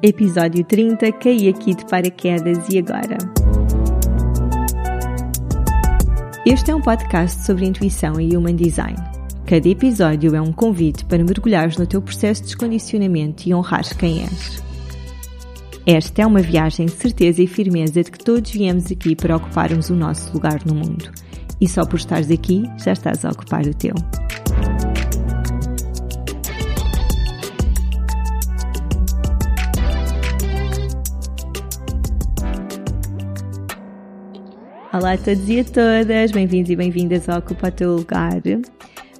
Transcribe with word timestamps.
Episódio 0.00 0.64
30 0.64 1.10
Caí 1.10 1.48
aqui 1.48 1.74
de 1.74 1.84
paraquedas 1.86 2.68
e 2.70 2.78
agora? 2.78 3.18
Este 6.46 6.70
é 6.70 6.74
um 6.76 6.80
podcast 6.80 7.44
sobre 7.44 7.66
intuição 7.66 8.20
e 8.20 8.36
human 8.36 8.54
design. 8.54 8.96
Cada 9.44 9.68
episódio 9.68 10.36
é 10.36 10.40
um 10.40 10.52
convite 10.52 11.04
para 11.04 11.24
mergulhares 11.24 11.76
no 11.76 11.84
teu 11.84 12.00
processo 12.00 12.42
de 12.42 12.46
descondicionamento 12.46 13.48
e 13.48 13.52
honrares 13.52 13.92
quem 13.92 14.22
és. 14.22 14.62
Esta 15.84 16.22
é 16.22 16.26
uma 16.26 16.42
viagem 16.42 16.86
de 16.86 16.92
certeza 16.92 17.42
e 17.42 17.48
firmeza 17.48 18.04
de 18.04 18.12
que 18.12 18.24
todos 18.24 18.52
viemos 18.52 18.92
aqui 18.92 19.16
para 19.16 19.34
ocuparmos 19.34 19.90
o 19.90 19.96
nosso 19.96 20.32
lugar 20.32 20.64
no 20.64 20.76
mundo. 20.76 21.10
E 21.60 21.66
só 21.66 21.84
por 21.84 21.96
estares 21.96 22.30
aqui, 22.30 22.62
já 22.84 22.92
estás 22.92 23.24
a 23.24 23.30
ocupar 23.30 23.66
o 23.66 23.74
teu. 23.74 23.94
Olá 34.98 35.12
a 35.12 35.16
todos 35.16 35.48
e 35.48 35.60
a 35.60 35.64
todas, 35.64 36.32
bem-vindos 36.32 36.68
e 36.70 36.74
bem-vindas 36.74 37.28
ao 37.28 37.38
Ocupa 37.38 37.70
Teu 37.70 37.94
Lugar. 37.94 38.42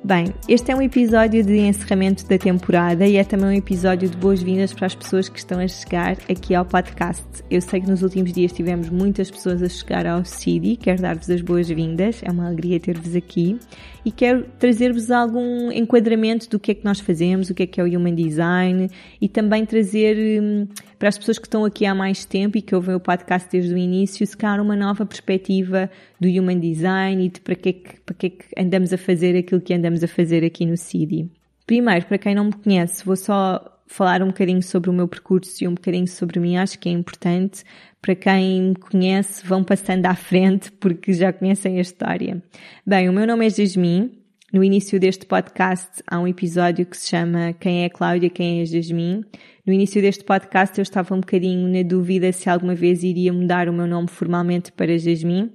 Bem, 0.02 0.34
este 0.48 0.72
é 0.72 0.74
um 0.74 0.82
episódio 0.82 1.44
de 1.44 1.56
encerramento 1.56 2.26
da 2.26 2.36
temporada 2.36 3.06
e 3.06 3.14
é 3.14 3.22
também 3.22 3.46
um 3.46 3.52
episódio 3.52 4.08
de 4.08 4.16
boas-vindas 4.16 4.72
para 4.72 4.86
as 4.86 4.96
pessoas 4.96 5.28
que 5.28 5.38
estão 5.38 5.60
a 5.60 5.68
chegar 5.68 6.16
aqui 6.28 6.52
ao 6.52 6.64
podcast. 6.64 7.24
Eu 7.48 7.60
sei 7.60 7.80
que 7.80 7.88
nos 7.88 8.02
últimos 8.02 8.32
dias 8.32 8.50
tivemos 8.50 8.90
muitas 8.90 9.30
pessoas 9.30 9.62
a 9.62 9.68
chegar 9.68 10.04
ao 10.04 10.24
CIDI, 10.24 10.76
quero 10.76 11.00
dar-vos 11.00 11.30
as 11.30 11.42
boas-vindas, 11.42 12.22
é 12.24 12.30
uma 12.32 12.48
alegria 12.48 12.80
ter-vos 12.80 13.14
aqui 13.14 13.56
e 14.04 14.10
quero 14.10 14.46
trazer-vos 14.58 15.12
algum 15.12 15.70
enquadramento 15.70 16.50
do 16.50 16.58
que 16.58 16.72
é 16.72 16.74
que 16.74 16.84
nós 16.84 16.98
fazemos, 16.98 17.50
o 17.50 17.54
que 17.54 17.62
é 17.62 17.66
que 17.68 17.80
é 17.80 17.84
o 17.84 17.86
Human 17.86 18.16
Design 18.16 18.90
e 19.20 19.28
também 19.28 19.64
trazer 19.64 20.42
hum, 20.42 20.66
para 20.98 21.08
as 21.08 21.16
pessoas 21.16 21.38
que 21.38 21.46
estão 21.46 21.64
aqui 21.64 21.86
há 21.86 21.94
mais 21.94 22.24
tempo 22.24 22.58
e 22.58 22.62
que 22.62 22.74
ouvem 22.74 22.94
o 22.94 23.00
podcast 23.00 23.48
desde 23.50 23.72
o 23.72 23.78
início, 23.78 24.26
se 24.26 24.36
calhar 24.36 24.60
uma 24.60 24.74
nova 24.74 25.06
perspectiva 25.06 25.90
do 26.20 26.28
Human 26.28 26.58
Design 26.58 27.24
e 27.24 27.28
de 27.28 27.40
para 27.40 27.54
que, 27.54 27.68
é 27.68 27.72
que, 27.72 28.00
para 28.00 28.14
que 28.14 28.26
é 28.56 28.62
andamos 28.62 28.92
a 28.92 28.98
fazer 28.98 29.36
aquilo 29.36 29.60
que 29.60 29.72
andamos 29.72 30.02
a 30.02 30.08
fazer 30.08 30.44
aqui 30.44 30.66
no 30.66 30.76
CIDI. 30.76 31.30
Primeiro, 31.66 32.06
para 32.06 32.18
quem 32.18 32.34
não 32.34 32.46
me 32.46 32.52
conhece, 32.52 33.04
vou 33.04 33.16
só 33.16 33.78
falar 33.86 34.22
um 34.22 34.28
bocadinho 34.28 34.62
sobre 34.62 34.90
o 34.90 34.92
meu 34.92 35.08
percurso 35.08 35.62
e 35.62 35.68
um 35.68 35.74
bocadinho 35.74 36.06
sobre 36.06 36.40
mim, 36.40 36.56
acho 36.56 36.78
que 36.78 36.88
é 36.88 36.92
importante. 36.92 37.64
Para 38.00 38.14
quem 38.14 38.62
me 38.62 38.76
conhece, 38.76 39.44
vão 39.46 39.64
passando 39.64 40.06
à 40.06 40.14
frente 40.14 40.70
porque 40.72 41.12
já 41.12 41.32
conhecem 41.32 41.78
a 41.78 41.80
história. 41.80 42.42
Bem, 42.86 43.08
o 43.08 43.12
meu 43.12 43.26
nome 43.26 43.46
é 43.46 43.50
Jasmine. 43.50 44.18
No 44.50 44.64
início 44.64 44.98
deste 44.98 45.26
podcast 45.26 46.02
há 46.06 46.18
um 46.18 46.26
episódio 46.26 46.86
que 46.86 46.96
se 46.96 47.08
chama 47.08 47.52
Quem 47.52 47.82
é 47.82 47.84
a 47.84 47.90
Cláudia, 47.90 48.30
Quem 48.30 48.60
é 48.60 48.62
a 48.62 48.64
Jasmine. 48.64 49.22
No 49.66 49.74
início 49.74 50.00
deste 50.00 50.24
podcast 50.24 50.78
eu 50.78 50.82
estava 50.82 51.14
um 51.14 51.20
bocadinho 51.20 51.68
na 51.68 51.86
dúvida 51.86 52.32
se 52.32 52.48
alguma 52.48 52.74
vez 52.74 53.02
iria 53.02 53.30
mudar 53.30 53.68
o 53.68 53.74
meu 53.74 53.86
nome 53.86 54.08
formalmente 54.08 54.72
para 54.72 54.96
Jasmine. 54.96 55.52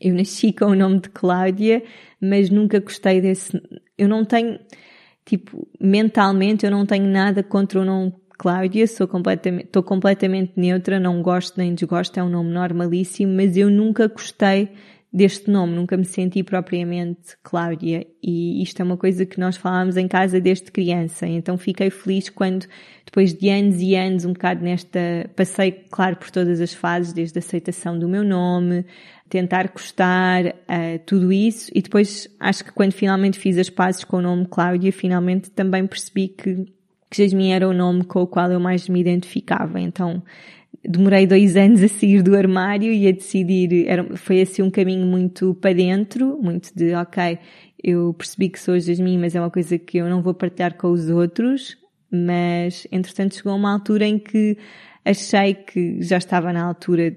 Eu 0.00 0.14
nasci 0.14 0.54
com 0.54 0.64
o 0.64 0.74
nome 0.74 1.00
de 1.00 1.10
Cláudia, 1.10 1.82
mas 2.18 2.48
nunca 2.48 2.80
gostei 2.80 3.20
desse. 3.20 3.60
Eu 3.98 4.08
não 4.08 4.24
tenho, 4.24 4.58
tipo, 5.26 5.68
mentalmente 5.78 6.64
eu 6.64 6.70
não 6.70 6.86
tenho 6.86 7.06
nada 7.06 7.42
contra 7.42 7.78
o 7.78 7.84
nome 7.84 8.14
Cláudia, 8.38 8.86
sou 8.86 9.06
completamente, 9.06 9.66
estou 9.66 9.82
completamente 9.82 10.54
neutra, 10.56 10.98
não 10.98 11.20
gosto 11.20 11.58
nem 11.58 11.74
desgosto, 11.74 12.18
é 12.18 12.22
um 12.22 12.30
nome 12.30 12.50
normalíssimo, 12.50 13.34
mas 13.34 13.54
eu 13.54 13.68
nunca 13.68 14.08
gostei 14.08 14.70
deste 15.14 15.48
nome, 15.48 15.76
nunca 15.76 15.96
me 15.96 16.04
senti 16.04 16.42
propriamente 16.42 17.36
Cláudia. 17.40 18.04
E 18.20 18.60
isto 18.60 18.80
é 18.80 18.84
uma 18.84 18.96
coisa 18.96 19.24
que 19.24 19.38
nós 19.38 19.56
falámos 19.56 19.96
em 19.96 20.08
casa 20.08 20.40
desde 20.40 20.72
criança, 20.72 21.24
então 21.24 21.56
fiquei 21.56 21.88
feliz 21.88 22.28
quando 22.28 22.66
depois 23.06 23.32
de 23.32 23.48
anos 23.48 23.80
e 23.80 23.94
anos 23.94 24.24
um 24.24 24.32
bocado 24.32 24.64
nesta, 24.64 25.30
passei 25.36 25.70
claro 25.70 26.16
por 26.16 26.32
todas 26.32 26.60
as 26.60 26.74
fases, 26.74 27.12
desde 27.12 27.38
a 27.38 27.40
aceitação 27.40 27.96
do 27.96 28.08
meu 28.08 28.24
nome, 28.24 28.84
tentar 29.28 29.68
gostar, 29.68 30.46
uh, 30.46 30.98
tudo 31.06 31.32
isso. 31.32 31.70
E 31.72 31.80
depois 31.80 32.28
acho 32.40 32.64
que 32.64 32.72
quando 32.72 32.92
finalmente 32.92 33.38
fiz 33.38 33.56
as 33.56 33.70
pazes 33.70 34.02
com 34.02 34.16
o 34.16 34.22
nome 34.22 34.46
Cláudia, 34.46 34.90
finalmente 34.90 35.48
também 35.48 35.86
percebi 35.86 36.26
que, 36.26 36.64
que 37.08 37.22
Jasmine 37.22 37.52
era 37.52 37.68
o 37.68 37.72
nome 37.72 38.02
com 38.02 38.20
o 38.20 38.26
qual 38.26 38.50
eu 38.50 38.58
mais 38.58 38.88
me 38.88 39.00
identificava, 39.00 39.78
então 39.78 40.20
demorei 40.88 41.26
dois 41.26 41.56
anos 41.56 41.82
a 41.82 41.88
sair 41.88 42.22
do 42.22 42.36
armário 42.36 42.92
e 42.92 43.08
a 43.08 43.12
decidir, 43.12 43.86
era, 43.86 44.16
foi 44.16 44.42
assim 44.42 44.62
um 44.62 44.70
caminho 44.70 45.06
muito 45.06 45.54
para 45.54 45.72
dentro, 45.72 46.38
muito 46.40 46.70
de, 46.74 46.94
ok, 46.94 47.38
eu 47.82 48.14
percebi 48.14 48.48
que 48.48 48.58
sou 48.58 48.78
Jasmine, 48.78 49.18
mas 49.18 49.34
é 49.34 49.40
uma 49.40 49.50
coisa 49.50 49.78
que 49.78 49.98
eu 49.98 50.08
não 50.08 50.22
vou 50.22 50.34
partilhar 50.34 50.74
com 50.76 50.90
os 50.90 51.08
outros, 51.08 51.76
mas 52.10 52.86
entretanto 52.90 53.34
chegou 53.34 53.54
uma 53.54 53.72
altura 53.72 54.06
em 54.06 54.18
que 54.18 54.56
achei 55.04 55.54
que 55.54 56.00
já 56.02 56.16
estava 56.16 56.52
na 56.52 56.64
altura, 56.64 57.16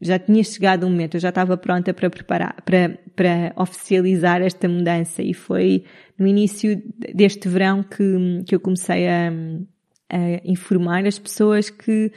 já 0.00 0.18
tinha 0.18 0.42
chegado 0.42 0.86
um 0.86 0.90
momento, 0.90 1.16
eu 1.16 1.20
já 1.20 1.28
estava 1.28 1.56
pronta 1.56 1.92
para 1.92 2.08
preparar, 2.08 2.56
para, 2.64 2.98
para 3.14 3.52
oficializar 3.56 4.40
esta 4.40 4.68
mudança 4.68 5.22
e 5.22 5.34
foi 5.34 5.84
no 6.18 6.26
início 6.26 6.82
deste 7.14 7.48
verão 7.48 7.82
que, 7.82 8.42
que 8.46 8.54
eu 8.54 8.60
comecei 8.60 9.08
a, 9.08 9.30
a 10.10 10.40
informar 10.44 11.06
as 11.06 11.18
pessoas 11.18 11.68
que 11.68 12.10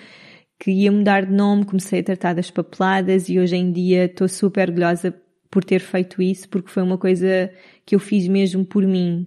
que 0.61 0.69
ia 0.69 0.91
mudar 0.91 1.25
de 1.25 1.33
nome, 1.33 1.65
comecei 1.65 2.01
a 2.01 2.03
tratar 2.03 2.35
das 2.35 2.51
papeladas 2.51 3.27
e 3.29 3.39
hoje 3.39 3.55
em 3.55 3.71
dia 3.71 4.05
estou 4.05 4.27
super 4.27 4.69
orgulhosa 4.69 5.11
por 5.49 5.63
ter 5.63 5.79
feito 5.79 6.21
isso 6.21 6.47
porque 6.47 6.69
foi 6.69 6.83
uma 6.83 6.99
coisa 6.99 7.51
que 7.83 7.95
eu 7.95 7.99
fiz 7.99 8.27
mesmo 8.27 8.63
por 8.63 8.85
mim. 8.85 9.25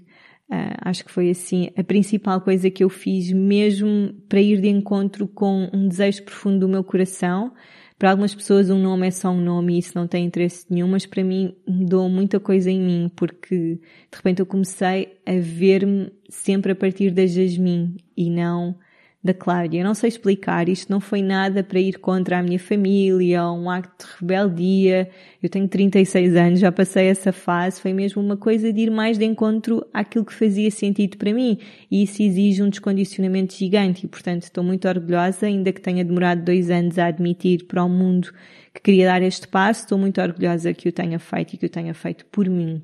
Uh, 0.49 0.79
acho 0.83 1.05
que 1.05 1.11
foi 1.11 1.31
assim 1.31 1.71
a 1.77 1.83
principal 1.83 2.41
coisa 2.41 2.71
que 2.71 2.85
eu 2.85 2.89
fiz 2.89 3.33
mesmo 3.33 4.15
para 4.29 4.41
ir 4.41 4.61
de 4.61 4.69
encontro 4.69 5.27
com 5.27 5.69
um 5.73 5.89
desejo 5.89 6.23
profundo 6.23 6.61
do 6.61 6.69
meu 6.69 6.85
coração. 6.85 7.53
Para 7.99 8.13
algumas 8.13 8.33
pessoas 8.33 8.71
um 8.71 8.79
nome 8.79 9.09
é 9.09 9.11
só 9.11 9.31
um 9.31 9.41
nome 9.41 9.75
e 9.75 9.79
isso 9.81 9.91
não 9.97 10.07
tem 10.07 10.27
interesse 10.27 10.65
nenhum, 10.71 10.87
mas 10.87 11.05
para 11.05 11.25
mim 11.25 11.53
mudou 11.67 12.09
muita 12.09 12.39
coisa 12.39 12.71
em 12.71 12.81
mim 12.81 13.11
porque 13.17 13.57
de 13.57 14.17
repente 14.17 14.39
eu 14.39 14.47
comecei 14.47 15.19
a 15.27 15.35
ver-me 15.41 16.13
sempre 16.29 16.71
a 16.71 16.77
partir 16.77 17.11
da 17.11 17.27
Jasmine 17.27 17.97
e 18.17 18.31
não 18.31 18.77
da 19.25 19.33
Cláudia. 19.33 19.81
Eu 19.81 19.85
não 19.85 19.95
sei 19.95 20.09
explicar, 20.09 20.69
isto 20.69 20.93
não 20.93 21.01
foi 21.01 21.23
nada 21.23 21.65
para 21.65 21.81
ir 21.81 21.99
contra 21.99 22.39
a 22.39 22.43
minha 22.43 22.59
família 22.59 23.51
um 23.51 23.71
acto 23.71 24.07
de 24.07 24.13
rebeldia. 24.21 25.09
Eu 25.43 25.49
tenho 25.49 25.67
36 25.67 26.37
anos, 26.37 26.61
já 26.61 26.71
passei 26.71 27.07
essa 27.07 27.33
fase, 27.33 27.81
foi 27.81 27.95
mesmo 27.95 28.21
uma 28.21 28.37
coisa 28.37 28.71
de 28.71 28.83
ir 28.83 28.91
mais 28.91 29.17
de 29.17 29.25
encontro 29.25 29.83
àquilo 29.95 30.27
que 30.27 30.35
fazia 30.35 30.71
sentido 30.71 31.17
para 31.17 31.33
mim. 31.33 31.59
E 31.91 32.03
isso 32.03 32.23
exige 32.23 32.63
um 32.63 32.69
descondicionamento 32.69 33.55
gigante 33.55 34.05
e, 34.05 34.09
portanto, 34.09 34.43
estou 34.43 34.63
muito 34.63 34.87
orgulhosa, 34.87 35.47
ainda 35.47 35.73
que 35.73 35.81
tenha 35.81 36.05
demorado 36.05 36.45
dois 36.45 36.71
anos 36.71 36.99
a 36.99 37.07
admitir 37.07 37.65
para 37.67 37.83
o 37.83 37.89
mundo 37.89 38.31
que 38.75 38.83
queria 38.83 39.07
dar 39.07 39.23
este 39.23 39.49
passo, 39.49 39.85
estou 39.85 39.97
muito 39.97 40.21
orgulhosa 40.21 40.75
que 40.75 40.89
o 40.89 40.93
tenha 40.93 41.19
feito 41.19 41.55
e 41.55 41.57
que 41.57 41.67
o 41.67 41.69
tenha 41.71 41.95
feito 41.95 42.27
por 42.27 42.47
mim. 42.47 42.83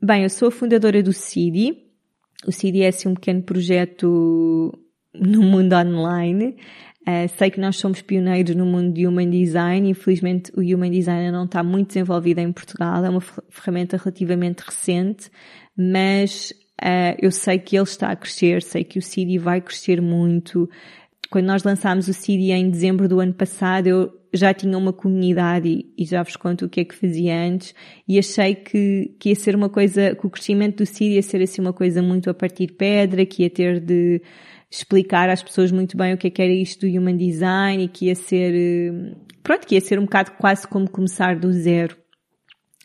Bem, 0.00 0.22
eu 0.22 0.30
sou 0.30 0.48
a 0.48 0.50
fundadora 0.50 1.02
do 1.02 1.12
CIDI. 1.12 1.84
O 2.46 2.52
CIDI 2.52 2.82
é 2.82 2.88
assim 2.88 3.08
um 3.08 3.14
pequeno 3.14 3.42
projeto 3.42 4.72
no 5.14 5.42
mundo 5.42 5.74
online. 5.74 6.56
Uh, 7.02 7.28
sei 7.36 7.50
que 7.50 7.60
nós 7.60 7.76
somos 7.76 8.00
pioneiros 8.00 8.54
no 8.54 8.64
mundo 8.64 8.92
de 8.92 9.06
Human 9.06 9.28
Design. 9.28 9.90
Infelizmente, 9.90 10.52
o 10.56 10.60
Human 10.60 10.90
Design 10.90 11.32
não 11.32 11.44
está 11.44 11.62
muito 11.62 11.88
desenvolvido 11.88 12.38
em 12.38 12.52
Portugal. 12.52 13.04
É 13.04 13.10
uma 13.10 13.20
ferramenta 13.20 13.96
relativamente 13.96 14.60
recente, 14.60 15.28
mas 15.76 16.52
uh, 16.80 17.18
eu 17.20 17.32
sei 17.32 17.58
que 17.58 17.76
ele 17.76 17.84
está 17.84 18.10
a 18.10 18.16
crescer. 18.16 18.62
Sei 18.62 18.84
que 18.84 18.98
o 18.98 19.02
CIDI 19.02 19.38
vai 19.38 19.60
crescer 19.60 20.00
muito. 20.00 20.70
Quando 21.28 21.46
nós 21.46 21.64
lançámos 21.64 22.06
o 22.06 22.14
CIDI 22.14 22.52
em 22.52 22.70
dezembro 22.70 23.08
do 23.08 23.18
ano 23.18 23.34
passado, 23.34 23.88
eu 23.88 24.22
já 24.32 24.54
tinha 24.54 24.78
uma 24.78 24.92
comunidade 24.92 25.68
e, 25.68 25.92
e 25.98 26.04
já 26.04 26.22
vos 26.22 26.36
conto 26.36 26.66
o 26.66 26.68
que 26.68 26.80
é 26.80 26.84
que 26.84 26.94
fazia 26.94 27.36
antes 27.36 27.74
e 28.08 28.18
achei 28.18 28.54
que, 28.54 29.14
que 29.18 29.28
ia 29.28 29.34
ser 29.34 29.54
uma 29.54 29.68
coisa, 29.68 30.14
que 30.14 30.26
o 30.26 30.30
crescimento 30.30 30.78
do 30.78 30.86
CIDI 30.86 31.16
ia 31.16 31.22
ser 31.22 31.42
assim 31.42 31.60
uma 31.60 31.72
coisa 31.72 32.00
muito 32.00 32.30
a 32.30 32.34
partir 32.34 32.66
de 32.66 32.72
pedra, 32.72 33.26
que 33.26 33.42
ia 33.42 33.50
ter 33.50 33.80
de 33.80 34.22
explicar 34.72 35.28
às 35.28 35.42
pessoas 35.42 35.70
muito 35.70 35.96
bem 35.98 36.14
o 36.14 36.16
que 36.16 36.28
é 36.28 36.30
que 36.30 36.40
era 36.40 36.52
isto 36.52 36.86
do 36.86 36.98
Human 36.98 37.16
Design 37.16 37.84
e 37.84 37.88
que 37.88 38.06
ia 38.06 38.14
ser, 38.14 38.54
eh, 38.54 39.14
pronto, 39.42 39.66
que 39.66 39.74
ia 39.74 39.80
ser 39.82 39.98
um 39.98 40.04
bocado 40.04 40.32
quase 40.38 40.66
como 40.66 40.88
começar 40.88 41.38
do 41.38 41.52
zero. 41.52 41.94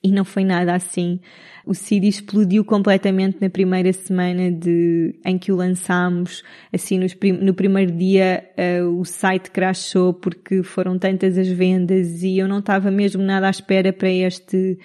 E 0.04 0.12
não 0.12 0.26
foi 0.26 0.44
nada 0.44 0.76
assim. 0.76 1.20
O 1.66 1.74
CID 1.74 2.08
explodiu 2.08 2.64
completamente 2.64 3.38
na 3.42 3.50
primeira 3.50 3.92
semana 3.94 4.52
de, 4.52 5.18
em 5.26 5.38
que 5.38 5.52
o 5.52 5.56
lançámos. 5.56 6.44
Assim, 6.72 7.00
nos, 7.00 7.16
no 7.42 7.54
primeiro 7.54 7.92
dia 7.94 8.44
uh, 8.84 9.00
o 9.00 9.06
site 9.06 9.50
crashou 9.50 10.14
porque 10.14 10.64
foram 10.64 11.00
tantas 11.00 11.38
as 11.38 11.48
vendas 11.48 12.22
e 12.22 12.38
eu 12.38 12.48
não 12.48 12.60
estava 12.60 12.92
mesmo 12.92 13.24
nada 13.24 13.48
à 13.48 13.50
espera 13.50 13.92
para 13.92 14.10
este, 14.10 14.78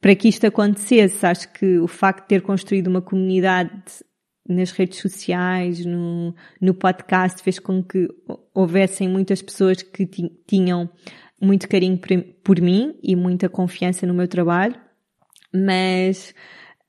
para 0.00 0.14
que 0.16 0.28
isto 0.28 0.46
acontecesse. 0.46 1.24
Acho 1.24 1.52
que 1.52 1.78
o 1.78 1.86
facto 1.86 2.22
de 2.22 2.28
ter 2.28 2.42
construído 2.42 2.88
uma 2.88 3.00
comunidade 3.00 3.70
nas 4.52 4.70
redes 4.70 4.98
sociais, 5.00 5.84
no, 5.84 6.34
no 6.60 6.74
podcast, 6.74 7.42
fez 7.42 7.58
com 7.58 7.82
que 7.82 8.08
houvessem 8.54 9.08
muitas 9.08 9.40
pessoas 9.40 9.82
que 9.82 10.06
tinham 10.46 10.90
muito 11.40 11.68
carinho 11.68 11.96
por, 11.96 12.08
por, 12.44 12.60
mim 12.60 12.94
e 13.02 13.16
muita 13.16 13.48
confiança 13.48 14.06
no 14.06 14.12
meu 14.12 14.28
trabalho, 14.28 14.74
mas 15.52 16.34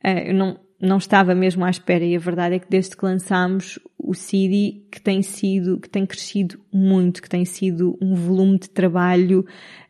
uh, 0.03 0.27
eu 0.27 0.33
não, 0.33 0.59
não 0.79 0.97
estava 0.97 1.33
mesmo 1.33 1.63
à 1.63 1.69
espera. 1.69 2.03
E 2.03 2.15
a 2.15 2.19
verdade 2.19 2.55
é 2.55 2.59
que 2.59 2.69
desde 2.69 2.97
que 2.97 3.05
lançámos 3.05 3.79
o 3.97 4.13
CD 4.13 4.83
que 4.91 4.99
tem 4.99 5.21
sido, 5.21 5.79
que 5.79 5.89
tem 5.89 6.05
crescido 6.05 6.59
muito, 6.73 7.21
que 7.21 7.29
tem 7.29 7.45
sido 7.45 7.97
um 8.01 8.15
volume 8.15 8.59
de 8.59 8.69
trabalho 8.69 9.45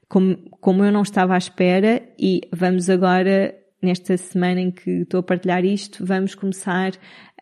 como, 0.07 0.37
como 0.59 0.83
eu 0.83 0.91
não 0.91 1.01
estava 1.01 1.33
à 1.33 1.37
espera. 1.37 2.03
E 2.19 2.41
vamos 2.51 2.89
agora, 2.89 3.55
nesta 3.81 4.17
semana 4.17 4.59
em 4.59 4.69
que 4.69 4.89
estou 5.01 5.21
a 5.21 5.23
partilhar 5.23 5.63
isto, 5.63 6.05
vamos 6.05 6.35
começar 6.35 6.91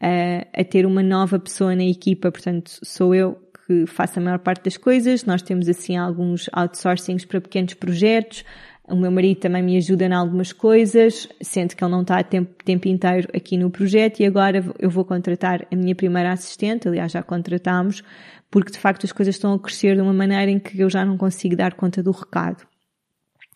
a, 0.01 0.61
a 0.61 0.63
ter 0.63 0.85
uma 0.85 1.03
nova 1.03 1.39
pessoa 1.39 1.75
na 1.75 1.83
equipa, 1.83 2.31
portanto 2.31 2.79
sou 2.83 3.13
eu 3.13 3.37
que 3.67 3.85
faço 3.85 4.19
a 4.19 4.21
maior 4.21 4.39
parte 4.39 4.63
das 4.63 4.77
coisas, 4.77 5.25
nós 5.25 5.41
temos 5.41 5.69
assim 5.69 5.95
alguns 5.95 6.49
outsourcings 6.53 7.25
para 7.25 7.39
pequenos 7.39 7.73
projetos, 7.75 8.43
o 8.89 8.95
meu 8.95 9.11
marido 9.11 9.39
também 9.39 9.61
me 9.61 9.77
ajuda 9.77 10.05
em 10.05 10.13
algumas 10.13 10.51
coisas, 10.51 11.29
sendo 11.41 11.75
que 11.75 11.83
ele 11.83 11.91
não 11.91 12.01
está 12.01 12.23
tempo, 12.23 12.51
tempo 12.63 12.87
inteiro 12.87 13.27
aqui 13.35 13.55
no 13.55 13.69
projeto. 13.69 14.19
E 14.19 14.25
agora 14.25 14.65
eu 14.79 14.89
vou 14.89 15.05
contratar 15.05 15.67
a 15.71 15.75
minha 15.75 15.93
primeira 15.93 16.31
assistente, 16.31 16.87
aliás 16.87 17.11
já 17.11 17.21
contratámos, 17.21 18.01
porque 18.49 18.71
de 18.71 18.79
facto 18.79 19.05
as 19.05 19.11
coisas 19.11 19.35
estão 19.35 19.53
a 19.53 19.59
crescer 19.59 19.95
de 19.95 20.01
uma 20.01 20.13
maneira 20.13 20.49
em 20.49 20.59
que 20.59 20.79
eu 20.79 20.89
já 20.89 21.05
não 21.05 21.17
consigo 21.17 21.55
dar 21.55 21.75
conta 21.75 22.01
do 22.01 22.11
recado. 22.11 22.65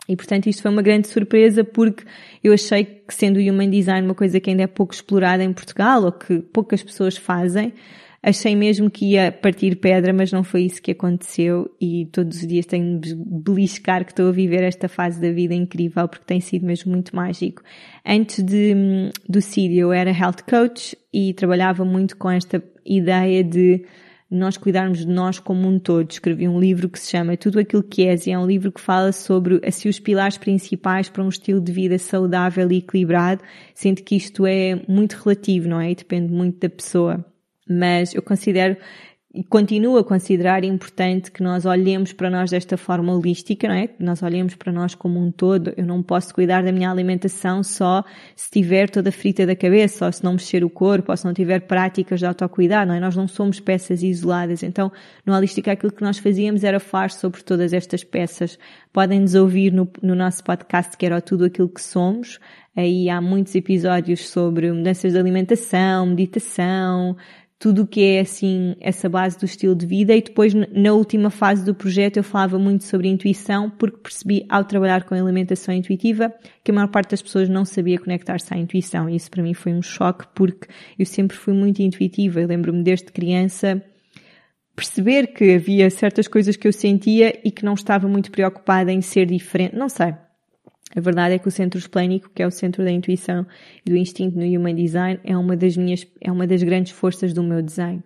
E 0.07 0.15
portanto 0.15 0.47
isto 0.47 0.61
foi 0.61 0.71
uma 0.71 0.81
grande 0.81 1.07
surpresa 1.07 1.63
porque 1.63 2.03
eu 2.43 2.53
achei 2.53 2.83
que 2.83 3.13
sendo 3.13 3.37
o 3.37 3.41
Human 3.41 3.69
Design 3.69 4.05
uma 4.05 4.15
coisa 4.15 4.39
que 4.39 4.49
ainda 4.49 4.63
é 4.63 4.67
pouco 4.67 4.93
explorada 4.93 5.43
em 5.43 5.53
Portugal 5.53 6.03
ou 6.03 6.11
que 6.11 6.39
poucas 6.39 6.83
pessoas 6.83 7.15
fazem, 7.15 7.73
Achei 8.25 8.55
mesmo 8.55 8.89
que 8.89 9.03
ia 9.03 9.33
partir 9.33 9.75
pedra, 9.75 10.13
mas 10.13 10.31
não 10.31 10.45
foi 10.45 10.61
isso 10.61 10.81
que 10.81 10.91
aconteceu 10.91 11.69
e 11.79 12.05
todos 12.05 12.37
os 12.37 12.47
dias 12.47 12.65
tenho 12.65 12.97
de 12.97 13.13
beliscar 13.13 14.05
que 14.05 14.13
estou 14.13 14.29
a 14.29 14.31
viver 14.31 14.63
esta 14.63 14.87
fase 14.87 15.19
da 15.19 15.29
vida 15.29 15.53
incrível 15.53 16.07
porque 16.07 16.23
tem 16.25 16.39
sido 16.39 16.65
mesmo 16.65 16.89
muito 16.89 17.13
mágico. 17.13 17.61
Antes 18.05 18.41
de, 18.41 19.11
do 19.27 19.41
CID 19.41 19.77
eu 19.77 19.91
era 19.91 20.09
health 20.09 20.41
coach 20.49 20.97
e 21.13 21.33
trabalhava 21.33 21.83
muito 21.83 22.15
com 22.15 22.31
esta 22.31 22.63
ideia 22.85 23.43
de 23.43 23.83
nós 24.33 24.57
cuidarmos 24.57 24.99
de 24.99 25.07
nós 25.07 25.39
como 25.39 25.67
um 25.67 25.79
todo. 25.79 26.09
Escrevi 26.09 26.47
um 26.47 26.59
livro 26.59 26.89
que 26.89 26.99
se 26.99 27.11
chama 27.11 27.37
Tudo 27.37 27.59
Aquilo 27.59 27.83
que 27.83 28.05
És 28.05 28.27
e 28.27 28.31
é 28.31 28.37
um 28.37 28.45
livro 28.45 28.71
que 28.71 28.81
fala 28.81 29.11
sobre 29.11 29.61
assim, 29.65 29.89
os 29.89 29.99
pilares 29.99 30.37
principais 30.37 31.09
para 31.09 31.23
um 31.23 31.29
estilo 31.29 31.61
de 31.61 31.71
vida 31.71 31.97
saudável 31.97 32.71
e 32.71 32.77
equilibrado, 32.77 33.43
sendo 33.73 34.01
que 34.01 34.15
isto 34.15 34.45
é 34.45 34.81
muito 34.87 35.13
relativo, 35.13 35.67
não 35.67 35.79
é? 35.79 35.91
E 35.91 35.95
depende 35.95 36.31
muito 36.31 36.59
da 36.59 36.69
pessoa 36.69 37.25
mas 37.67 38.13
eu 38.13 38.21
considero 38.21 38.77
e 39.33 39.43
continuo 39.43 39.97
a 39.97 40.03
considerar 40.03 40.63
importante 40.63 41.31
que 41.31 41.41
nós 41.41 41.65
olhemos 41.65 42.13
para 42.13 42.29
nós 42.29 42.51
desta 42.51 42.77
forma 42.77 43.15
holística, 43.15 43.67
não 43.67 43.73
é? 43.73 43.89
Nós 43.97 44.21
olhemos 44.21 44.53
para 44.53 44.71
nós 44.71 44.93
como 44.93 45.19
um 45.19 45.31
todo. 45.31 45.73
Eu 45.75 45.87
não 45.87 46.03
posso 46.03 46.31
cuidar 46.35 46.61
da 46.61 46.71
minha 46.71 46.91
alimentação 46.91 47.63
só 47.63 48.03
se 48.35 48.45
estiver 48.45 48.91
toda 48.91 49.11
frita 49.11 49.43
da 49.43 49.55
cabeça, 49.55 50.05
ou 50.05 50.11
se 50.11 50.23
não 50.23 50.33
mexer 50.33 50.63
o 50.63 50.69
corpo, 50.69 51.11
ou 51.11 51.17
se 51.17 51.25
não 51.25 51.33
tiver 51.33 51.61
práticas 51.61 52.19
de 52.19 52.27
autocuidado, 52.27 52.89
não 52.89 52.95
é? 52.95 52.99
Nós 52.99 53.15
não 53.15 53.27
somos 53.27 53.59
peças 53.59 54.03
isoladas. 54.03 54.61
Então, 54.61 54.91
no 55.25 55.33
holística 55.33 55.71
aquilo 55.71 55.91
que 55.91 56.03
nós 56.03 56.19
fazíamos 56.19 56.63
era 56.63 56.79
falar 56.79 57.09
sobre 57.09 57.41
todas 57.41 57.73
estas 57.73 58.03
peças. 58.03 58.59
Podem 58.91 59.19
nos 59.19 59.33
ouvir 59.33 59.73
no, 59.73 59.89
no 60.03 60.13
nosso 60.13 60.43
podcast 60.43 60.95
que 60.95 61.07
era 61.07 61.19
tudo 61.19 61.45
aquilo 61.45 61.69
que 61.69 61.81
somos. 61.81 62.39
Aí 62.75 63.09
há 63.09 63.19
muitos 63.19 63.53
episódios 63.55 64.29
sobre 64.29 64.71
mudanças 64.71 65.13
de 65.13 65.17
alimentação, 65.17 66.07
meditação, 66.07 67.15
tudo 67.63 67.83
o 67.83 67.87
que 67.87 68.03
é 68.03 68.19
assim 68.19 68.75
essa 68.81 69.07
base 69.07 69.39
do 69.39 69.45
estilo 69.45 69.73
de 69.73 69.85
vida. 69.85 70.13
E 70.13 70.21
depois 70.21 70.53
na 70.53 70.91
última 70.91 71.29
fase 71.29 71.63
do 71.63 71.73
projeto 71.73 72.17
eu 72.17 72.23
falava 72.23 72.59
muito 72.59 72.83
sobre 72.83 73.07
intuição 73.07 73.69
porque 73.69 73.99
percebi 73.99 74.45
ao 74.49 74.65
trabalhar 74.65 75.05
com 75.05 75.15
alimentação 75.15 75.73
intuitiva 75.73 76.33
que 76.61 76.71
a 76.71 76.73
maior 76.73 76.89
parte 76.89 77.11
das 77.11 77.21
pessoas 77.21 77.47
não 77.47 77.63
sabia 77.63 77.97
conectar-se 77.97 78.53
à 78.53 78.57
intuição. 78.57 79.09
E 79.09 79.15
isso 79.15 79.31
para 79.31 79.41
mim 79.41 79.53
foi 79.53 79.71
um 79.71 79.81
choque 79.81 80.25
porque 80.35 80.67
eu 80.99 81.05
sempre 81.05 81.37
fui 81.37 81.53
muito 81.53 81.81
intuitiva, 81.81 82.41
eu 82.41 82.49
lembro-me 82.49 82.83
desde 82.83 83.05
criança 83.13 83.81
perceber 84.75 85.27
que 85.27 85.53
havia 85.53 85.89
certas 85.89 86.27
coisas 86.27 86.57
que 86.57 86.67
eu 86.67 86.73
sentia 86.73 87.39
e 87.45 87.49
que 87.49 87.63
não 87.63 87.75
estava 87.75 88.09
muito 88.09 88.29
preocupada 88.29 88.91
em 88.91 88.99
ser 88.99 89.25
diferente, 89.25 89.73
não 89.73 89.87
sei, 89.87 90.13
a 90.95 91.01
verdade 91.01 91.35
é 91.35 91.39
que 91.39 91.47
o 91.47 91.51
centro 91.51 91.79
esplênico, 91.79 92.29
que 92.33 92.43
é 92.43 92.47
o 92.47 92.51
centro 92.51 92.83
da 92.83 92.91
intuição 92.91 93.45
e 93.85 93.89
do 93.89 93.97
instinto 93.97 94.37
no 94.37 94.45
Human 94.45 94.75
Design, 94.75 95.19
é 95.23 95.37
uma 95.37 95.55
das 95.55 95.75
minhas, 95.75 96.05
é 96.21 96.31
uma 96.31 96.45
das 96.45 96.61
grandes 96.61 96.91
forças 96.91 97.33
do 97.33 97.43
meu 97.43 97.61
desenho. 97.61 98.03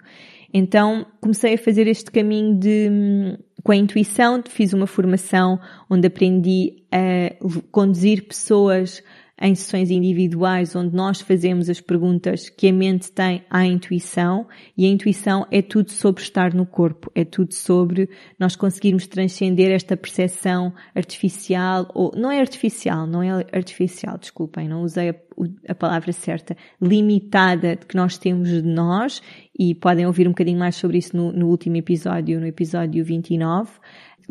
Então 0.54 1.06
comecei 1.19 1.56
a 1.56 1.57
fazer 1.57 1.88
este 1.88 2.10
caminho 2.10 2.57
de, 2.57 3.38
com 3.63 3.72
a 3.72 3.75
intuição, 3.75 4.42
fiz 4.48 4.74
uma 4.74 4.88
formação 4.88 5.60
onde 5.89 6.07
aprendi 6.07 6.84
a 6.92 7.36
conduzir 7.72 8.25
pessoas 8.28 9.04
em 9.39 9.54
sessões 9.54 9.92
individuais 9.92 10.75
onde 10.75 10.95
nós 10.95 11.22
fazemos 11.22 11.69
as 11.69 11.80
perguntas 11.80 12.50
que 12.50 12.68
a 12.68 12.74
mente 12.74 13.12
tem 13.12 13.44
à 13.50 13.66
intuição 13.66 14.48
e 14.75 14.86
a 14.86 14.89
intuição 14.89 15.45
é 15.51 15.62
tudo 15.62 15.92
sobre 15.92 16.24
estar 16.24 16.54
no 16.54 16.66
corpo, 16.66 17.12
é 17.13 17.24
tudo 17.24 17.54
sobre 17.54 18.10
nós 18.39 18.56
conseguirmos 18.56 19.06
transcender 19.06 19.72
esta 19.72 19.95
percepção 19.95 20.74
artificial 20.95 21.88
ou 21.94 22.12
não 22.16 22.31
é 22.31 22.39
artificial, 22.39 23.06
não 23.06 23.22
é 23.22 23.45
artificial, 23.51 24.18
desculpem, 24.18 24.68
não 24.68 24.81
usei 24.81 25.10
a, 25.10 25.16
a 25.69 25.75
palavra 25.75 26.12
certa, 26.12 26.57
limitada 26.81 27.75
que 27.75 27.95
nós 27.95 28.18
temos 28.18 28.50
de 28.50 28.63
nós 28.63 29.22
e 29.57 29.75
podem 29.75 30.06
ouvir 30.06 30.28
um 30.28 30.31
bocadinho 30.31 30.57
mais 30.60 30.75
sobre 30.75 30.98
isso 30.98 31.16
no, 31.16 31.31
no 31.31 31.48
último 31.48 31.78
episódio, 31.78 32.40
no 32.40 32.48
episódio 32.48 33.06
29 33.06 33.69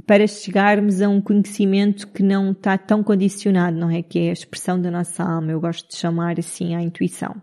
para 0.04 0.26
chegarmos 0.26 1.00
a 1.00 1.08
um 1.08 1.20
conhecimento 1.20 2.08
que 2.08 2.22
não 2.22 2.52
está 2.52 2.76
tão 2.76 3.02
condicionado, 3.02 3.76
não 3.76 3.90
é? 3.90 4.02
Que 4.02 4.18
é 4.18 4.30
a 4.30 4.32
expressão 4.32 4.80
da 4.80 4.90
nossa 4.90 5.22
alma. 5.24 5.52
Eu 5.52 5.60
gosto 5.60 5.88
de 5.88 5.96
chamar 5.96 6.38
assim 6.38 6.74
a 6.74 6.82
intuição. 6.82 7.34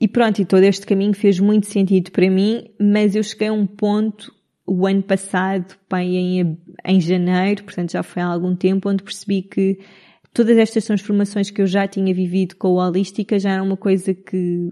E 0.00 0.08
pronto, 0.08 0.40
e 0.40 0.44
todo 0.44 0.62
este 0.62 0.86
caminho 0.86 1.14
fez 1.14 1.38
muito 1.38 1.66
sentido 1.66 2.10
para 2.10 2.30
mim, 2.30 2.70
mas 2.80 3.14
eu 3.14 3.22
cheguei 3.22 3.48
a 3.48 3.52
um 3.52 3.66
ponto 3.66 4.32
o 4.66 4.86
ano 4.86 5.02
passado, 5.02 5.74
bem, 5.90 6.40
em, 6.40 6.58
em 6.86 7.00
janeiro, 7.00 7.64
portanto 7.64 7.92
já 7.92 8.02
foi 8.02 8.22
há 8.22 8.26
algum 8.26 8.54
tempo, 8.54 8.88
onde 8.88 9.02
percebi 9.02 9.42
que 9.42 9.78
todas 10.32 10.56
estas 10.56 10.84
transformações 10.84 11.50
que 11.50 11.60
eu 11.60 11.66
já 11.66 11.86
tinha 11.86 12.14
vivido 12.14 12.56
com 12.56 12.80
a 12.80 12.88
holística 12.88 13.38
já 13.38 13.50
era 13.50 13.62
uma 13.62 13.76
coisa 13.76 14.14
que 14.14 14.70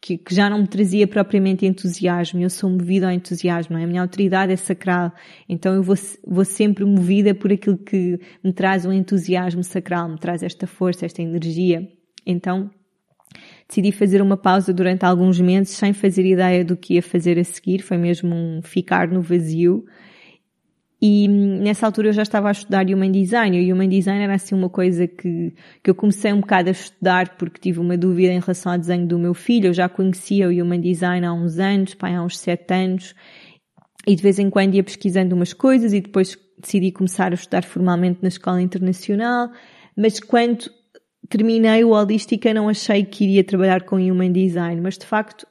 que, 0.00 0.18
que, 0.18 0.34
já 0.34 0.48
não 0.48 0.60
me 0.60 0.66
trazia 0.66 1.06
propriamente 1.06 1.66
entusiasmo. 1.66 2.40
Eu 2.40 2.50
sou 2.50 2.70
movida 2.70 3.06
ao 3.06 3.12
entusiasmo, 3.12 3.76
é? 3.76 3.84
A 3.84 3.86
minha 3.86 4.02
autoridade 4.02 4.52
é 4.52 4.56
sacral. 4.56 5.12
Então 5.48 5.74
eu 5.74 5.82
vou, 5.82 5.96
vou 6.26 6.44
sempre 6.44 6.84
movida 6.84 7.34
por 7.34 7.52
aquilo 7.52 7.78
que 7.78 8.18
me 8.42 8.52
traz 8.52 8.84
um 8.84 8.92
entusiasmo 8.92 9.62
sacral, 9.62 10.08
me 10.08 10.18
traz 10.18 10.42
esta 10.42 10.66
força, 10.66 11.06
esta 11.06 11.22
energia. 11.22 11.88
Então 12.26 12.70
decidi 13.66 13.92
fazer 13.92 14.20
uma 14.20 14.36
pausa 14.36 14.72
durante 14.72 15.04
alguns 15.04 15.40
meses 15.40 15.70
sem 15.70 15.92
fazer 15.92 16.26
ideia 16.26 16.64
do 16.64 16.76
que 16.76 16.94
ia 16.94 17.02
fazer 17.02 17.38
a 17.38 17.44
seguir. 17.44 17.80
Foi 17.80 17.96
mesmo 17.96 18.34
um 18.34 18.60
ficar 18.62 19.08
no 19.08 19.22
vazio 19.22 19.84
e 21.04 21.26
nessa 21.26 21.84
altura 21.84 22.10
eu 22.10 22.12
já 22.12 22.22
estava 22.22 22.46
a 22.46 22.52
estudar 22.52 22.86
Human 22.86 23.10
Design. 23.10 23.60
E 23.60 23.72
o 23.72 23.74
Human 23.74 23.88
Design 23.88 24.22
era 24.22 24.34
assim 24.34 24.54
uma 24.54 24.70
coisa 24.70 25.08
que, 25.08 25.52
que 25.82 25.90
eu 25.90 25.96
comecei 25.96 26.32
um 26.32 26.40
bocado 26.40 26.68
a 26.68 26.70
estudar 26.72 27.36
porque 27.36 27.60
tive 27.60 27.80
uma 27.80 27.98
dúvida 27.98 28.32
em 28.32 28.38
relação 28.38 28.70
ao 28.70 28.78
desenho 28.78 29.04
do 29.08 29.18
meu 29.18 29.34
filho. 29.34 29.66
Eu 29.66 29.74
já 29.74 29.88
conhecia 29.88 30.48
o 30.48 30.52
Human 30.52 30.80
Design 30.80 31.26
há 31.26 31.32
uns 31.32 31.58
anos, 31.58 31.94
pai, 31.94 32.14
há 32.14 32.22
uns 32.22 32.38
sete 32.38 32.72
anos. 32.72 33.16
E 34.06 34.14
de 34.14 34.22
vez 34.22 34.38
em 34.38 34.48
quando 34.48 34.76
ia 34.76 34.84
pesquisando 34.84 35.34
umas 35.34 35.52
coisas 35.52 35.92
e 35.92 36.00
depois 36.00 36.38
decidi 36.56 36.92
começar 36.92 37.32
a 37.32 37.34
estudar 37.34 37.64
formalmente 37.64 38.20
na 38.22 38.28
escola 38.28 38.62
internacional. 38.62 39.50
Mas 39.96 40.20
quando 40.20 40.70
terminei 41.28 41.82
o 41.82 41.90
Holística 41.90 42.54
não 42.54 42.68
achei 42.68 43.04
que 43.04 43.24
iria 43.24 43.42
trabalhar 43.42 43.82
com 43.82 43.96
Human 43.96 44.30
Design. 44.30 44.80
Mas 44.80 44.98
de 44.98 45.06
facto 45.06 45.48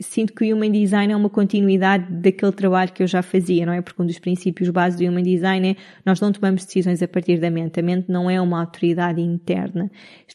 sinto 0.00 0.34
que 0.34 0.52
o 0.52 0.56
Human 0.56 0.70
Design 0.70 1.12
é 1.12 1.16
uma 1.16 1.30
continuidade 1.30 2.12
daquele 2.12 2.52
trabalho 2.52 2.92
que 2.92 3.02
eu 3.02 3.06
já 3.06 3.22
fazia, 3.22 3.64
não 3.64 3.72
é? 3.72 3.80
Porque 3.80 4.00
um 4.00 4.04
dos 4.04 4.18
princípios 4.18 4.68
básicos 4.68 5.06
do 5.06 5.10
Human 5.10 5.22
Design 5.22 5.70
é 5.70 5.76
nós 6.04 6.20
não 6.20 6.30
tomamos 6.30 6.64
decisões 6.64 7.02
a 7.02 7.08
partir 7.08 7.40
da 7.40 7.50
mente. 7.50 7.80
A 7.80 7.82
mente 7.82 8.06
não 8.08 8.28
é 8.28 8.40
uma 8.40 8.60
autoridade 8.60 9.20
interna. 9.20 9.90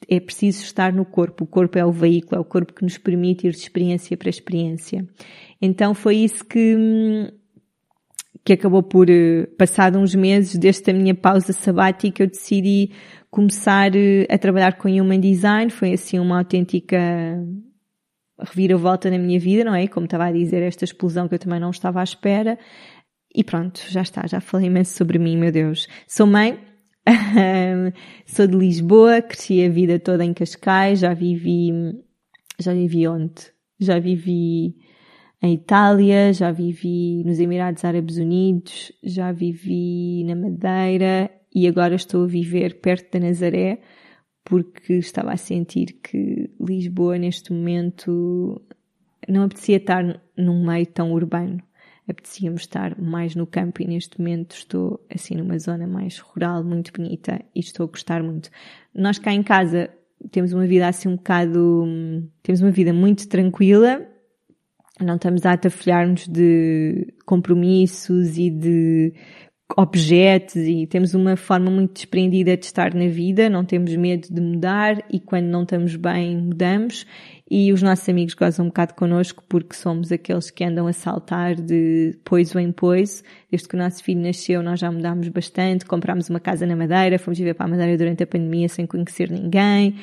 É 0.09 0.19
preciso 0.19 0.63
estar 0.63 0.91
no 0.91 1.05
corpo. 1.05 1.43
O 1.43 1.47
corpo 1.47 1.77
é 1.77 1.85
o 1.85 1.91
veículo, 1.91 2.37
é 2.37 2.39
o 2.39 2.45
corpo 2.45 2.73
que 2.73 2.83
nos 2.83 2.97
permite 2.97 3.45
ir 3.47 3.51
de 3.51 3.57
experiência 3.57 4.17
para 4.17 4.29
experiência. 4.29 5.07
Então 5.61 5.93
foi 5.93 6.17
isso 6.17 6.43
que, 6.43 7.31
que 8.43 8.53
acabou 8.53 8.81
por, 8.81 9.07
eh, 9.07 9.45
passado 9.55 9.99
uns 9.99 10.15
meses 10.15 10.57
desta 10.57 10.91
minha 10.91 11.13
pausa 11.13 11.53
sabática, 11.53 12.23
eu 12.23 12.27
decidi 12.27 12.89
começar 13.29 13.95
eh, 13.95 14.25
a 14.29 14.37
trabalhar 14.39 14.77
com 14.77 14.89
Human 14.89 15.19
Design. 15.19 15.69
Foi 15.69 15.93
assim 15.93 16.17
uma 16.17 16.39
autêntica 16.39 16.97
reviravolta 18.43 19.09
na 19.09 19.17
minha 19.17 19.39
vida, 19.39 19.63
não 19.63 19.75
é? 19.75 19.87
Como 19.87 20.05
estava 20.05 20.25
a 20.25 20.31
dizer, 20.31 20.61
esta 20.61 20.83
explosão 20.83 21.27
que 21.27 21.35
eu 21.35 21.39
também 21.39 21.59
não 21.59 21.71
estava 21.71 21.99
à 21.99 22.03
espera. 22.03 22.57
E 23.33 23.43
pronto, 23.43 23.81
já 23.89 24.01
está, 24.01 24.27
já 24.27 24.39
falei 24.39 24.67
imenso 24.67 24.95
sobre 24.95 25.17
mim, 25.17 25.37
meu 25.37 25.51
Deus. 25.51 25.87
Sou 26.07 26.27
mãe, 26.27 26.59
sou 28.25 28.47
de 28.47 28.55
Lisboa, 28.55 29.21
cresci 29.21 29.65
a 29.65 29.69
vida 29.69 29.99
toda 29.99 30.23
em 30.23 30.33
Cascais, 30.33 30.99
já 30.99 31.13
vivi, 31.13 31.71
já 32.59 32.73
vivi 32.73 33.07
onde? 33.07 33.51
Já 33.79 33.99
vivi 33.99 34.75
em 35.41 35.55
Itália, 35.55 36.31
já 36.31 36.51
vivi 36.51 37.23
nos 37.25 37.39
Emirados 37.39 37.83
Árabes 37.83 38.17
Unidos, 38.17 38.93
já 39.03 39.31
vivi 39.31 40.23
na 40.25 40.35
Madeira 40.35 41.29
e 41.53 41.67
agora 41.67 41.95
estou 41.95 42.23
a 42.23 42.27
viver 42.27 42.79
perto 42.79 43.11
da 43.11 43.27
Nazaré, 43.27 43.79
porque 44.43 44.93
estava 44.93 45.31
a 45.31 45.37
sentir 45.37 45.93
que 46.03 46.49
Lisboa 46.59 47.17
neste 47.17 47.53
momento 47.53 48.61
não 49.27 49.43
apetecia 49.43 49.77
estar 49.77 50.21
num 50.37 50.65
meio 50.65 50.85
tão 50.85 51.11
urbano. 51.13 51.61
Apetecia-me 52.07 52.57
estar 52.57 52.99
mais 52.99 53.33
no 53.33 53.47
campo 53.47 53.81
e 53.81 53.87
neste 53.87 54.19
momento 54.19 54.55
estou 54.55 54.99
assim 55.09 55.35
numa 55.35 55.57
zona 55.57 55.87
mais 55.87 56.19
rural, 56.19 56.61
muito 56.63 56.91
bonita 56.91 57.39
e 57.55 57.61
estou 57.61 57.85
a 57.85 57.87
gostar 57.87 58.21
muito. 58.21 58.49
Nós 58.93 59.17
cá 59.17 59.31
em 59.31 59.41
casa 59.41 59.89
temos 60.29 60.51
uma 60.51 60.67
vida 60.67 60.87
assim 60.87 61.07
um 61.07 61.15
bocado, 61.15 61.85
temos 62.41 62.61
uma 62.61 62.71
vida 62.71 62.91
muito 62.91 63.27
tranquila, 63.29 64.05
não 64.99 65.15
estamos 65.15 65.45
a 65.45 65.53
atafolhar-nos 65.53 66.27
de 66.27 67.13
compromissos 67.25 68.37
e 68.37 68.49
de 68.49 69.13
objetos 69.75 70.55
e 70.55 70.85
temos 70.85 71.13
uma 71.13 71.35
forma 71.35 71.71
muito 71.71 71.93
desprendida 71.93 72.55
de 72.55 72.65
estar 72.65 72.93
na 72.93 73.07
vida, 73.07 73.49
não 73.49 73.65
temos 73.65 73.95
medo 73.95 74.27
de 74.31 74.39
mudar 74.39 75.03
e 75.09 75.19
quando 75.19 75.45
não 75.45 75.63
estamos 75.63 75.95
bem 75.95 76.37
mudamos 76.37 77.05
e 77.49 77.71
os 77.71 77.81
nossos 77.81 78.07
amigos 78.07 78.33
gozam 78.33 78.65
um 78.65 78.69
bocado 78.69 78.93
connosco 78.93 79.43
porque 79.47 79.75
somos 79.75 80.11
aqueles 80.11 80.49
que 80.49 80.63
andam 80.63 80.87
a 80.87 80.93
saltar 80.93 81.55
de 81.55 82.17
poiso 82.23 82.59
em 82.59 82.71
poiso. 82.71 83.23
Desde 83.49 83.67
que 83.67 83.75
o 83.75 83.77
nosso 83.77 84.03
filho 84.03 84.21
nasceu 84.21 84.61
nós 84.61 84.79
já 84.79 84.91
mudámos 84.91 85.27
bastante, 85.29 85.85
comprámos 85.85 86.29
uma 86.29 86.39
casa 86.39 86.65
na 86.65 86.75
Madeira, 86.75 87.17
fomos 87.17 87.37
viver 87.37 87.53
para 87.53 87.65
a 87.65 87.69
Madeira 87.69 87.97
durante 87.97 88.23
a 88.23 88.27
pandemia 88.27 88.69
sem 88.69 88.85
conhecer 88.85 89.29
ninguém, 89.31 89.95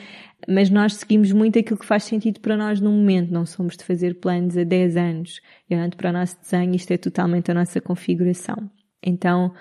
mas 0.48 0.70
nós 0.70 0.94
seguimos 0.94 1.32
muito 1.32 1.58
aquilo 1.58 1.78
que 1.78 1.86
faz 1.86 2.04
sentido 2.04 2.40
para 2.40 2.56
nós 2.56 2.80
no 2.80 2.90
momento, 2.90 3.32
não 3.32 3.46
somos 3.46 3.76
de 3.76 3.84
fazer 3.84 4.14
planos 4.20 4.56
a 4.56 4.64
10 4.64 4.96
anos. 4.96 5.40
E 5.68 5.74
olhando 5.74 5.96
para 5.96 6.10
o 6.10 6.12
nosso 6.12 6.40
desenho, 6.40 6.74
isto 6.74 6.92
é 6.92 6.96
totalmente 6.96 7.50
a 7.50 7.54
nossa 7.54 7.80
configuração. 7.80 8.70
Então, 9.02 9.52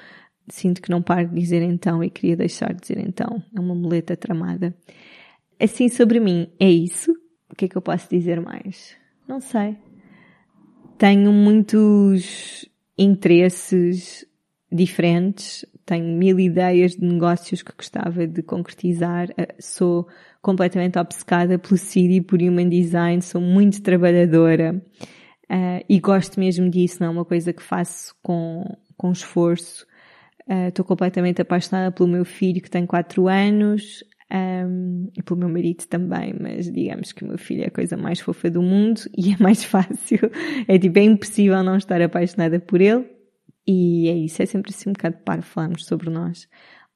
sinto 0.47 0.81
que 0.81 0.89
não 0.89 1.01
paro 1.01 1.27
de 1.27 1.39
dizer 1.39 1.61
então 1.61 2.03
e 2.03 2.09
queria 2.09 2.35
deixar 2.35 2.73
de 2.73 2.81
dizer 2.81 2.99
então. 2.99 3.43
É 3.55 3.59
uma 3.59 3.75
muleta 3.75 4.15
tramada. 4.17 4.75
Assim 5.59 5.89
sobre 5.89 6.19
mim, 6.19 6.51
é 6.59 6.69
isso. 6.69 7.11
O 7.51 7.55
que 7.55 7.65
é 7.65 7.67
que 7.67 7.77
eu 7.77 7.81
posso 7.81 8.09
dizer 8.09 8.39
mais? 8.41 8.95
Não 9.27 9.39
sei. 9.39 9.77
Tenho 10.97 11.31
muitos 11.31 12.69
interesses 12.97 14.25
diferentes, 14.71 15.65
tenho 15.85 16.15
mil 16.15 16.39
ideias 16.39 16.91
de 16.91 17.05
negócios 17.05 17.63
que 17.63 17.71
gostava 17.75 18.27
de 18.27 18.43
concretizar, 18.43 19.29
eh, 19.35 19.55
sou 19.59 20.07
completamente 20.41 20.99
obcecada 20.99 21.57
pelo 21.57 21.77
CD 21.77 22.15
e 22.15 22.21
por 22.21 22.39
Human 22.41 22.69
Design, 22.69 23.21
sou 23.21 23.41
muito 23.41 23.81
trabalhadora 23.81 24.81
uh, 25.49 25.83
e 25.89 25.99
gosto 25.99 26.39
mesmo 26.39 26.69
disso, 26.69 26.97
não 26.99 27.07
é 27.07 27.09
uma 27.09 27.25
coisa 27.25 27.51
que 27.51 27.63
faço 27.63 28.13
com, 28.21 28.63
com 28.99 29.11
esforço. 29.11 29.87
Estou 30.67 30.83
uh, 30.83 30.87
completamente 30.87 31.41
apaixonada 31.41 31.91
pelo 31.91 32.09
meu 32.09 32.25
filho 32.25 32.61
que 32.61 32.69
tem 32.69 32.85
4 32.85 33.27
anos 33.27 34.03
um, 34.31 35.09
e 35.15 35.23
pelo 35.23 35.39
meu 35.39 35.49
marido 35.49 35.85
também, 35.87 36.35
mas 36.39 36.71
digamos 36.71 37.11
que 37.11 37.23
o 37.23 37.27
meu 37.27 37.37
filho 37.37 37.63
é 37.63 37.67
a 37.67 37.71
coisa 37.71 37.95
mais 37.95 38.19
fofa 38.19 38.49
do 38.49 38.61
mundo 38.61 39.01
e 39.17 39.33
é 39.33 39.37
mais 39.41 39.63
fácil. 39.63 40.19
É 40.67 40.77
tipo, 40.77 40.99
é 40.99 41.03
impossível 41.03 41.63
não 41.63 41.77
estar 41.77 42.01
apaixonada 42.01 42.59
por 42.59 42.81
ele. 42.81 43.05
E 43.65 44.09
é 44.09 44.13
isso, 44.13 44.41
é 44.41 44.45
sempre 44.45 44.71
assim 44.71 44.89
um 44.89 44.93
bocado 44.93 45.17
para 45.23 45.41
falarmos 45.41 45.85
sobre 45.85 46.09
nós. 46.09 46.47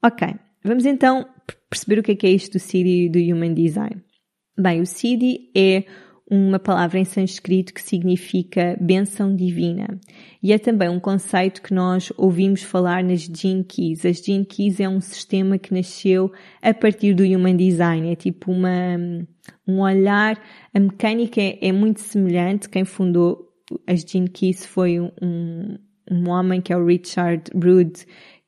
Ok, 0.03 0.27
vamos 0.63 0.85
então 0.85 1.25
perceber 1.69 1.99
o 1.99 2.03
que 2.03 2.11
é, 2.11 2.15
que 2.15 2.27
é 2.27 2.31
isto 2.31 2.53
do 2.53 2.59
CD 2.59 3.09
do 3.09 3.19
Human 3.19 3.53
Design. 3.53 4.03
Bem, 4.57 4.81
o 4.81 4.85
CD 4.85 5.51
é 5.55 5.85
uma 6.35 6.57
palavra 6.57 6.97
em 6.97 7.05
sânscrito 7.05 7.73
que 7.73 7.81
significa 7.81 8.75
benção 8.81 9.35
divina. 9.35 9.99
E 10.41 10.51
é 10.51 10.57
também 10.57 10.89
um 10.89 10.99
conceito 10.99 11.61
que 11.61 11.73
nós 11.73 12.11
ouvimos 12.17 12.63
falar 12.63 13.03
nas 13.03 13.21
Gene 13.21 13.63
Keys. 13.63 14.03
As 14.03 14.17
Gene 14.17 14.43
Keys 14.43 14.79
é 14.79 14.89
um 14.89 14.99
sistema 14.99 15.59
que 15.59 15.71
nasceu 15.73 16.31
a 16.59 16.73
partir 16.73 17.13
do 17.13 17.23
Human 17.23 17.55
Design. 17.55 18.11
É 18.11 18.15
tipo 18.15 18.51
uma, 18.51 18.97
um 19.67 19.79
olhar, 19.79 20.41
a 20.73 20.79
mecânica 20.79 21.39
é, 21.39 21.59
é 21.61 21.71
muito 21.71 22.01
semelhante. 22.01 22.67
Quem 22.67 22.83
fundou 22.83 23.49
as 23.85 24.01
Gene 24.01 24.27
Keys 24.27 24.65
foi 24.65 24.99
um, 24.99 25.77
um 26.09 26.29
homem 26.29 26.61
que 26.61 26.73
é 26.73 26.77
o 26.77 26.83
Richard 26.83 27.43
Rudd, 27.53 27.93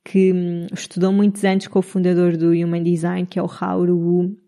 que 0.03 0.33
hum, 0.33 0.65
estudou 0.73 1.13
muitos 1.13 1.45
anos 1.45 1.67
com 1.67 1.77
o 1.77 1.83
fundador 1.83 2.35
do 2.35 2.49
Human 2.49 2.81
Design, 2.81 3.27
que 3.27 3.37
é 3.37 3.43
o 3.43 3.47
Hauru 3.47 3.95
Wu, 3.95 4.44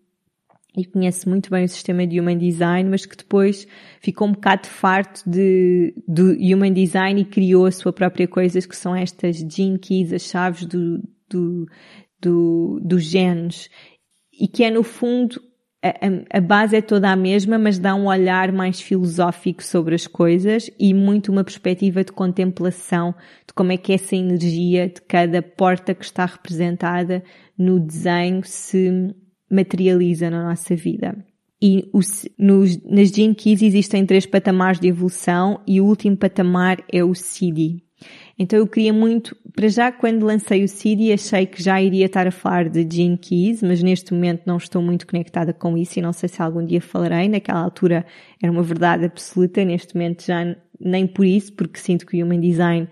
e 0.76 0.84
conhece 0.84 1.28
muito 1.28 1.50
bem 1.50 1.64
o 1.64 1.68
sistema 1.68 2.06
de 2.06 2.20
Human 2.20 2.38
Design, 2.38 2.88
mas 2.90 3.06
que 3.06 3.16
depois 3.16 3.66
ficou 4.00 4.28
um 4.28 4.32
bocado 4.32 4.66
farto 4.66 5.28
de, 5.28 5.94
Human 6.08 6.72
Design 6.72 7.20
e 7.20 7.24
criou 7.24 7.66
a 7.66 7.72
sua 7.72 7.92
própria 7.92 8.28
coisa, 8.28 8.60
que 8.60 8.76
são 8.76 8.94
estas 8.94 9.36
Gene 9.36 9.78
Keys, 9.78 10.12
as 10.12 10.22
chaves 10.22 10.66
do, 10.66 11.02
do, 11.28 11.66
do, 12.20 12.80
dos 12.82 13.02
genes, 13.02 13.68
e 14.32 14.46
que 14.46 14.62
é 14.62 14.70
no 14.70 14.82
fundo 14.82 15.40
a, 15.82 16.38
a, 16.38 16.40
base 16.40 16.76
é 16.76 16.82
toda 16.82 17.08
a 17.08 17.16
mesma, 17.16 17.56
mas 17.56 17.78
dá 17.78 17.94
um 17.94 18.06
olhar 18.06 18.50
mais 18.50 18.80
filosófico 18.80 19.62
sobre 19.62 19.94
as 19.94 20.06
coisas 20.06 20.70
e 20.78 20.92
muito 20.92 21.30
uma 21.30 21.44
perspectiva 21.44 22.02
de 22.02 22.10
contemplação 22.10 23.14
de 23.46 23.54
como 23.54 23.70
é 23.70 23.76
que 23.76 23.92
essa 23.92 24.16
energia 24.16 24.88
de 24.88 25.00
cada 25.02 25.40
porta 25.40 25.94
que 25.94 26.04
está 26.04 26.26
representada 26.26 27.22
no 27.56 27.78
desenho 27.78 28.42
se 28.44 29.14
materializa 29.50 30.30
na 30.30 30.48
nossa 30.48 30.74
vida. 30.74 31.16
E 31.60 31.88
os, 31.92 32.28
nos, 32.38 32.80
nas 32.84 33.08
Gene 33.08 33.34
Keys 33.34 33.62
existem 33.62 34.06
três 34.06 34.24
patamares 34.24 34.78
de 34.78 34.88
evolução 34.88 35.60
e 35.66 35.80
o 35.80 35.86
último 35.86 36.16
patamar 36.16 36.78
é 36.92 37.02
o 37.02 37.14
CD. 37.14 37.82
Então 38.38 38.56
eu 38.56 38.66
queria 38.68 38.92
muito, 38.92 39.36
para 39.52 39.68
já 39.68 39.90
quando 39.90 40.24
lancei 40.24 40.62
o 40.62 40.68
CD 40.68 41.12
achei 41.12 41.44
que 41.46 41.60
já 41.60 41.82
iria 41.82 42.06
estar 42.06 42.28
a 42.28 42.30
falar 42.30 42.68
de 42.68 42.86
Gene 42.88 43.18
Keys, 43.18 43.60
mas 43.60 43.82
neste 43.82 44.14
momento 44.14 44.42
não 44.46 44.56
estou 44.56 44.80
muito 44.80 45.04
conectada 45.04 45.52
com 45.52 45.76
isso 45.76 45.98
e 45.98 46.02
não 46.02 46.12
sei 46.12 46.28
se 46.28 46.40
algum 46.40 46.64
dia 46.64 46.80
falarei. 46.80 47.28
Naquela 47.28 47.60
altura 47.60 48.06
era 48.40 48.52
uma 48.52 48.62
verdade 48.62 49.04
absoluta, 49.04 49.64
neste 49.64 49.96
momento 49.96 50.24
já 50.24 50.56
nem 50.78 51.08
por 51.08 51.26
isso, 51.26 51.52
porque 51.54 51.80
sinto 51.80 52.06
que 52.06 52.22
o 52.22 52.24
Human 52.24 52.40
Design 52.40 52.88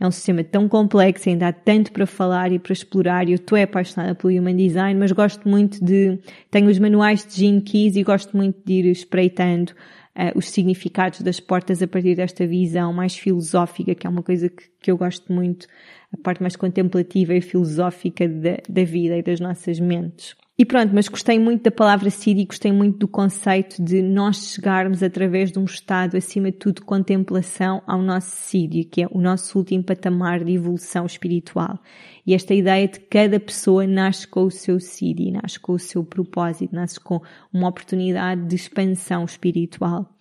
é 0.00 0.06
um 0.06 0.10
sistema 0.10 0.42
tão 0.42 0.66
complexo, 0.66 1.28
ainda 1.28 1.48
há 1.48 1.52
tanto 1.52 1.92
para 1.92 2.06
falar 2.06 2.50
e 2.50 2.58
para 2.58 2.72
explorar. 2.72 3.28
Eu 3.28 3.34
estou 3.34 3.60
apaixonada 3.62 4.14
pelo 4.14 4.32
Human 4.32 4.56
Design, 4.56 4.98
mas 4.98 5.12
gosto 5.12 5.46
muito 5.46 5.84
de, 5.84 6.18
tenho 6.50 6.70
os 6.70 6.78
manuais 6.78 7.24
de 7.26 7.36
Gene 7.36 7.60
Keys 7.60 7.96
e 7.96 8.02
gosto 8.02 8.34
muito 8.34 8.58
de 8.64 8.72
ir 8.72 8.86
espreitando 8.86 9.70
uh, 10.16 10.36
os 10.36 10.48
significados 10.48 11.20
das 11.20 11.38
portas 11.38 11.82
a 11.82 11.86
partir 11.86 12.14
desta 12.14 12.46
visão 12.46 12.94
mais 12.94 13.14
filosófica, 13.14 13.94
que 13.94 14.06
é 14.06 14.10
uma 14.10 14.22
coisa 14.22 14.48
que, 14.48 14.64
que 14.80 14.90
eu 14.90 14.96
gosto 14.96 15.30
muito, 15.30 15.66
a 16.14 16.16
parte 16.16 16.40
mais 16.40 16.56
contemplativa 16.56 17.34
e 17.34 17.42
filosófica 17.42 18.26
da, 18.26 18.56
da 18.66 18.84
vida 18.84 19.18
e 19.18 19.22
das 19.22 19.38
nossas 19.38 19.78
mentes. 19.78 20.34
E 20.60 20.64
pronto, 20.66 20.94
mas 20.94 21.08
gostei 21.08 21.38
muito 21.38 21.62
da 21.62 21.70
palavra 21.70 22.10
Siri, 22.10 22.44
gostei 22.44 22.70
muito 22.70 22.98
do 22.98 23.08
conceito 23.08 23.82
de 23.82 24.02
nós 24.02 24.52
chegarmos 24.52 25.02
através 25.02 25.50
de 25.50 25.58
um 25.58 25.64
estado, 25.64 26.18
acima 26.18 26.50
de 26.50 26.58
tudo, 26.58 26.74
de 26.74 26.82
contemplação 26.82 27.82
ao 27.86 28.02
nosso 28.02 28.36
Siri, 28.36 28.84
que 28.84 29.04
é 29.04 29.08
o 29.10 29.22
nosso 29.22 29.56
último 29.56 29.82
patamar 29.82 30.44
de 30.44 30.52
evolução 30.52 31.06
espiritual. 31.06 31.78
E 32.26 32.34
esta 32.34 32.52
ideia 32.52 32.86
de 32.86 33.00
cada 33.00 33.40
pessoa 33.40 33.86
nasce 33.86 34.28
com 34.28 34.44
o 34.44 34.50
seu 34.50 34.78
Siri, 34.78 35.30
nasce 35.30 35.58
com 35.58 35.72
o 35.72 35.78
seu 35.78 36.04
propósito, 36.04 36.74
nasce 36.74 37.00
com 37.00 37.22
uma 37.50 37.68
oportunidade 37.68 38.44
de 38.44 38.54
expansão 38.54 39.24
espiritual. 39.24 40.14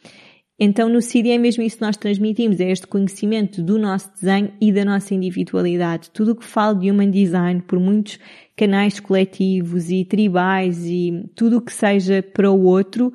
Então 0.60 0.90
no 0.90 1.02
CID 1.02 1.32
é 1.32 1.38
mesmo 1.38 1.64
isso 1.64 1.78
que 1.78 1.82
nós 1.82 1.96
transmitimos, 1.96 2.60
é 2.60 2.70
este 2.70 2.86
conhecimento 2.86 3.64
do 3.64 3.80
nosso 3.80 4.12
desenho 4.14 4.52
e 4.60 4.74
da 4.74 4.84
nossa 4.84 5.14
individualidade. 5.14 6.10
Tudo 6.12 6.34
o 6.34 6.36
que 6.36 6.44
falo 6.44 6.78
de 6.78 6.92
Human 6.92 7.10
Design, 7.10 7.62
por 7.62 7.80
muitos 7.80 8.20
canais 8.58 9.00
coletivos 9.00 9.90
e 9.90 10.04
tribais 10.04 10.86
e 10.86 11.24
tudo 11.34 11.58
o 11.58 11.62
que 11.62 11.72
seja 11.72 12.22
para 12.22 12.52
o 12.52 12.64
outro, 12.64 13.14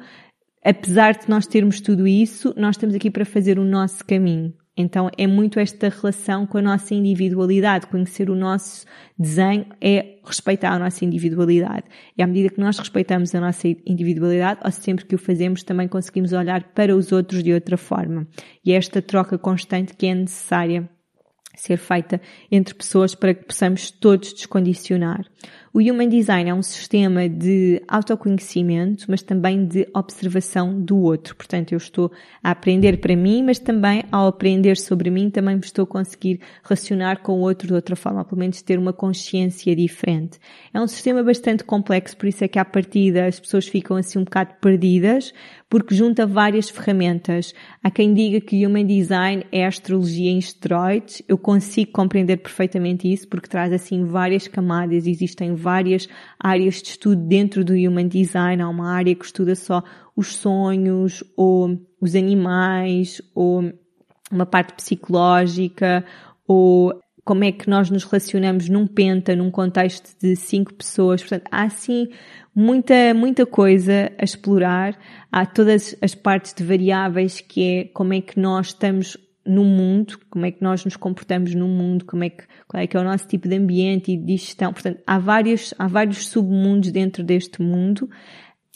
apesar 0.64 1.12
de 1.12 1.28
nós 1.28 1.46
termos 1.46 1.82
tudo 1.82 2.06
isso, 2.06 2.54
nós 2.56 2.76
estamos 2.76 2.94
aqui 2.94 3.10
para 3.10 3.26
fazer 3.26 3.58
o 3.58 3.64
nosso 3.64 4.02
caminho. 4.06 4.54
Então 4.76 5.08
é 5.16 5.26
muito 5.26 5.60
esta 5.60 5.88
relação 5.88 6.46
com 6.46 6.58
a 6.58 6.62
nossa 6.62 6.94
individualidade. 6.94 7.86
Conhecer 7.86 8.28
o 8.28 8.34
nosso 8.34 8.84
desenho 9.16 9.66
é 9.80 10.18
respeitar 10.24 10.72
a 10.72 10.78
nossa 10.78 11.04
individualidade. 11.04 11.84
E 12.16 12.22
à 12.22 12.26
medida 12.26 12.48
que 12.48 12.60
nós 12.60 12.78
respeitamos 12.78 13.34
a 13.34 13.40
nossa 13.40 13.68
individualidade, 13.68 14.60
ou 14.64 14.70
sempre 14.72 15.04
que 15.04 15.14
o 15.14 15.18
fazemos, 15.18 15.62
também 15.62 15.86
conseguimos 15.86 16.32
olhar 16.32 16.64
para 16.74 16.94
os 16.96 17.12
outros 17.12 17.42
de 17.42 17.52
outra 17.52 17.76
forma. 17.76 18.26
E 18.64 18.72
é 18.72 18.76
esta 18.76 19.00
troca 19.00 19.38
constante 19.38 19.94
que 19.94 20.06
é 20.06 20.14
necessária 20.14 20.88
ser 21.56 21.76
feita 21.76 22.20
entre 22.50 22.74
pessoas 22.74 23.14
para 23.14 23.32
que 23.32 23.44
possamos 23.44 23.90
todos 23.90 24.32
descondicionar. 24.32 25.24
O 25.76 25.80
Human 25.80 26.08
Design 26.08 26.48
é 26.48 26.54
um 26.54 26.62
sistema 26.62 27.28
de 27.28 27.82
autoconhecimento, 27.88 29.06
mas 29.08 29.22
também 29.22 29.66
de 29.66 29.88
observação 29.92 30.80
do 30.80 30.96
outro. 30.98 31.34
Portanto, 31.34 31.72
eu 31.72 31.78
estou 31.78 32.12
a 32.44 32.52
aprender 32.52 32.98
para 32.98 33.16
mim, 33.16 33.42
mas 33.42 33.58
também 33.58 34.04
ao 34.12 34.28
aprender 34.28 34.76
sobre 34.76 35.10
mim, 35.10 35.30
também 35.30 35.58
estou 35.58 35.82
a 35.82 35.86
conseguir 35.88 36.38
relacionar 36.62 37.24
com 37.24 37.32
o 37.32 37.40
outro 37.40 37.66
de 37.66 37.74
outra 37.74 37.96
forma, 37.96 38.24
pelo 38.24 38.38
menos 38.38 38.62
ter 38.62 38.78
uma 38.78 38.92
consciência 38.92 39.74
diferente. 39.74 40.38
É 40.72 40.80
um 40.80 40.86
sistema 40.86 41.24
bastante 41.24 41.64
complexo, 41.64 42.16
por 42.16 42.28
isso 42.28 42.44
é 42.44 42.46
que 42.46 42.60
à 42.60 42.64
partida 42.64 43.26
as 43.26 43.40
pessoas 43.40 43.66
ficam 43.66 43.96
assim 43.96 44.20
um 44.20 44.24
bocado 44.24 44.54
perdidas, 44.60 45.34
porque 45.68 45.92
junta 45.92 46.24
várias 46.24 46.70
ferramentas. 46.70 47.52
Há 47.82 47.90
quem 47.90 48.14
diga 48.14 48.40
que 48.40 48.64
Human 48.64 48.86
Design 48.86 49.44
é 49.50 49.66
astrologia 49.66 50.30
em 50.30 50.38
esteroides. 50.38 51.20
Eu 51.26 51.36
consigo 51.36 51.90
compreender 51.90 52.36
perfeitamente 52.36 53.12
isso, 53.12 53.26
porque 53.26 53.48
traz 53.48 53.72
assim 53.72 54.04
várias 54.04 54.46
camadas, 54.46 55.04
existem 55.04 55.52
várias 55.64 56.08
áreas 56.38 56.82
de 56.82 56.90
estudo 56.90 57.16
dentro 57.26 57.64
do 57.64 57.72
Human 57.72 58.06
Design. 58.06 58.62
Há 58.62 58.68
uma 58.68 58.92
área 58.92 59.14
que 59.14 59.24
estuda 59.24 59.54
só 59.54 59.82
os 60.14 60.36
sonhos 60.36 61.24
ou 61.36 61.78
os 62.00 62.14
animais 62.14 63.20
ou 63.34 63.72
uma 64.30 64.46
parte 64.46 64.74
psicológica 64.74 66.04
ou 66.46 66.92
como 67.24 67.42
é 67.42 67.50
que 67.50 67.68
nós 67.68 67.88
nos 67.88 68.04
relacionamos 68.04 68.68
num 68.68 68.86
penta, 68.86 69.34
num 69.34 69.50
contexto 69.50 70.14
de 70.20 70.36
cinco 70.36 70.74
pessoas. 70.74 71.22
Portanto, 71.22 71.48
há 71.50 71.62
assim 71.62 72.08
muita, 72.54 73.14
muita 73.14 73.46
coisa 73.46 74.12
a 74.18 74.24
explorar. 74.24 74.98
Há 75.32 75.46
todas 75.46 75.96
as 76.02 76.14
partes 76.14 76.52
de 76.52 76.62
variáveis 76.62 77.40
que 77.40 77.62
é 77.62 77.84
como 77.84 78.12
é 78.12 78.20
que 78.20 78.38
nós 78.38 78.68
estamos 78.68 79.16
no 79.46 79.64
mundo, 79.64 80.18
como 80.30 80.46
é 80.46 80.50
que 80.50 80.62
nós 80.62 80.84
nos 80.84 80.96
comportamos 80.96 81.54
no 81.54 81.68
mundo, 81.68 82.04
como 82.04 82.24
é 82.24 82.30
que, 82.30 82.44
qual 82.66 82.82
é 82.82 82.86
que 82.86 82.96
é 82.96 83.00
o 83.00 83.04
nosso 83.04 83.26
tipo 83.26 83.48
de 83.48 83.56
ambiente 83.56 84.12
e 84.12 84.16
de 84.16 84.36
gestão. 84.36 84.72
Portanto, 84.72 85.02
há 85.06 85.18
vários, 85.18 85.74
há 85.78 85.86
vários 85.86 86.28
submundos 86.28 86.90
dentro 86.90 87.22
deste 87.22 87.60
mundo 87.60 88.08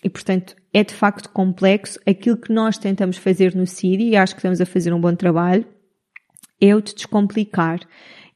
e, 0.05 0.11
portanto, 0.11 0.55
é 0.73 0.85
de 0.85 0.95
facto 0.95 1.31
complexo. 1.31 1.99
Aquilo 2.07 2.37
que 2.37 2.53
nós 2.53 2.77
tentamos 2.79 3.17
fazer 3.17 3.55
no 3.55 3.67
CIRI, 3.67 4.11
e 4.11 4.17
acho 4.17 4.35
que 4.35 4.41
estamos 4.41 4.61
a 4.61 4.67
fazer 4.67 4.93
um 4.93 5.01
bom 5.01 5.15
trabalho, 5.15 5.67
é 6.61 6.75
o 6.75 6.81
de 6.81 6.95
descomplicar 6.95 7.81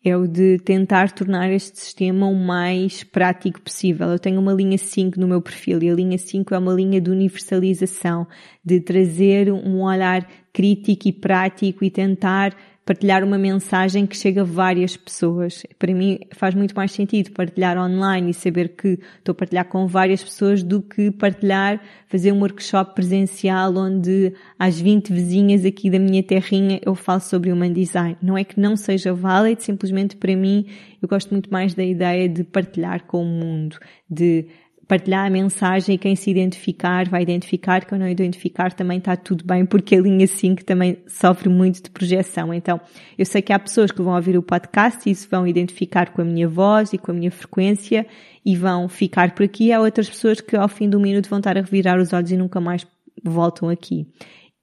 é 0.04 0.16
o 0.16 0.26
de 0.26 0.58
tentar 0.58 1.12
tornar 1.12 1.50
este 1.50 1.78
sistema 1.78 2.26
o 2.26 2.34
mais 2.34 3.04
prático 3.04 3.60
possível. 3.60 4.08
Eu 4.08 4.18
tenho 4.18 4.40
uma 4.40 4.52
linha 4.52 4.76
5 4.76 5.18
no 5.20 5.28
meu 5.28 5.40
perfil 5.40 5.82
e 5.82 5.90
a 5.90 5.94
linha 5.94 6.18
5 6.18 6.54
é 6.54 6.58
uma 6.58 6.72
linha 6.72 7.00
de 7.00 7.10
universalização, 7.10 8.26
de 8.64 8.80
trazer 8.80 9.52
um 9.52 9.82
olhar 9.82 10.26
crítico 10.52 11.08
e 11.08 11.12
prático 11.12 11.84
e 11.84 11.90
tentar 11.90 12.54
partilhar 12.84 13.22
uma 13.22 13.38
mensagem 13.38 14.06
que 14.06 14.16
chega 14.16 14.40
a 14.40 14.44
várias 14.44 14.96
pessoas. 14.96 15.62
Para 15.78 15.94
mim 15.94 16.18
faz 16.32 16.54
muito 16.54 16.74
mais 16.74 16.90
sentido 16.90 17.30
partilhar 17.30 17.78
online 17.78 18.30
e 18.30 18.34
saber 18.34 18.70
que 18.70 18.98
estou 19.18 19.32
a 19.32 19.34
partilhar 19.34 19.64
com 19.66 19.86
várias 19.86 20.22
pessoas 20.22 20.62
do 20.62 20.82
que 20.82 21.10
partilhar, 21.12 21.80
fazer 22.08 22.32
um 22.32 22.40
workshop 22.40 22.94
presencial 22.94 23.76
onde 23.76 24.34
às 24.58 24.80
20 24.80 25.12
vizinhas 25.12 25.64
aqui 25.64 25.88
da 25.88 25.98
minha 25.98 26.22
terrinha 26.22 26.80
eu 26.84 26.94
falo 26.94 27.20
sobre 27.20 27.52
Human 27.52 27.72
Design. 27.72 28.16
Não 28.20 28.36
é 28.36 28.42
que 28.42 28.58
não 28.58 28.76
seja 28.76 29.14
válido, 29.14 29.62
simplesmente 29.62 30.16
para 30.16 30.34
mim 30.34 30.66
eu 31.00 31.08
gosto 31.08 31.30
muito 31.30 31.52
mais 31.52 31.74
da 31.74 31.84
ideia 31.84 32.28
de 32.28 32.42
partilhar 32.42 33.04
com 33.04 33.22
o 33.22 33.26
mundo, 33.26 33.78
de 34.10 34.46
partilhar 34.92 35.26
a 35.26 35.30
mensagem 35.30 35.94
e 35.94 35.98
quem 35.98 36.14
se 36.14 36.30
identificar 36.30 37.08
vai 37.08 37.22
identificar, 37.22 37.82
quem 37.86 37.98
não 37.98 38.06
identificar 38.06 38.74
também 38.74 38.98
está 38.98 39.16
tudo 39.16 39.42
bem, 39.42 39.64
porque 39.64 39.96
a 39.96 40.00
linha 40.02 40.26
5 40.26 40.66
também 40.66 40.98
sofre 41.06 41.48
muito 41.48 41.84
de 41.84 41.88
projeção. 41.88 42.52
Então, 42.52 42.78
eu 43.16 43.24
sei 43.24 43.40
que 43.40 43.54
há 43.54 43.58
pessoas 43.58 43.90
que 43.90 44.02
vão 44.02 44.14
ouvir 44.14 44.36
o 44.36 44.42
podcast 44.42 45.08
e 45.08 45.14
se 45.14 45.26
vão 45.26 45.46
identificar 45.46 46.12
com 46.12 46.20
a 46.20 46.24
minha 46.26 46.46
voz 46.46 46.92
e 46.92 46.98
com 46.98 47.10
a 47.10 47.14
minha 47.14 47.30
frequência 47.30 48.06
e 48.44 48.54
vão 48.54 48.86
ficar 48.86 49.34
por 49.34 49.44
aqui. 49.44 49.72
Há 49.72 49.80
outras 49.80 50.10
pessoas 50.10 50.42
que 50.42 50.54
ao 50.54 50.68
fim 50.68 50.90
do 50.90 51.00
minuto 51.00 51.30
vão 51.30 51.38
estar 51.38 51.56
a 51.56 51.62
revirar 51.62 51.98
os 51.98 52.12
olhos 52.12 52.30
e 52.30 52.36
nunca 52.36 52.60
mais 52.60 52.86
voltam 53.24 53.70
aqui. 53.70 54.06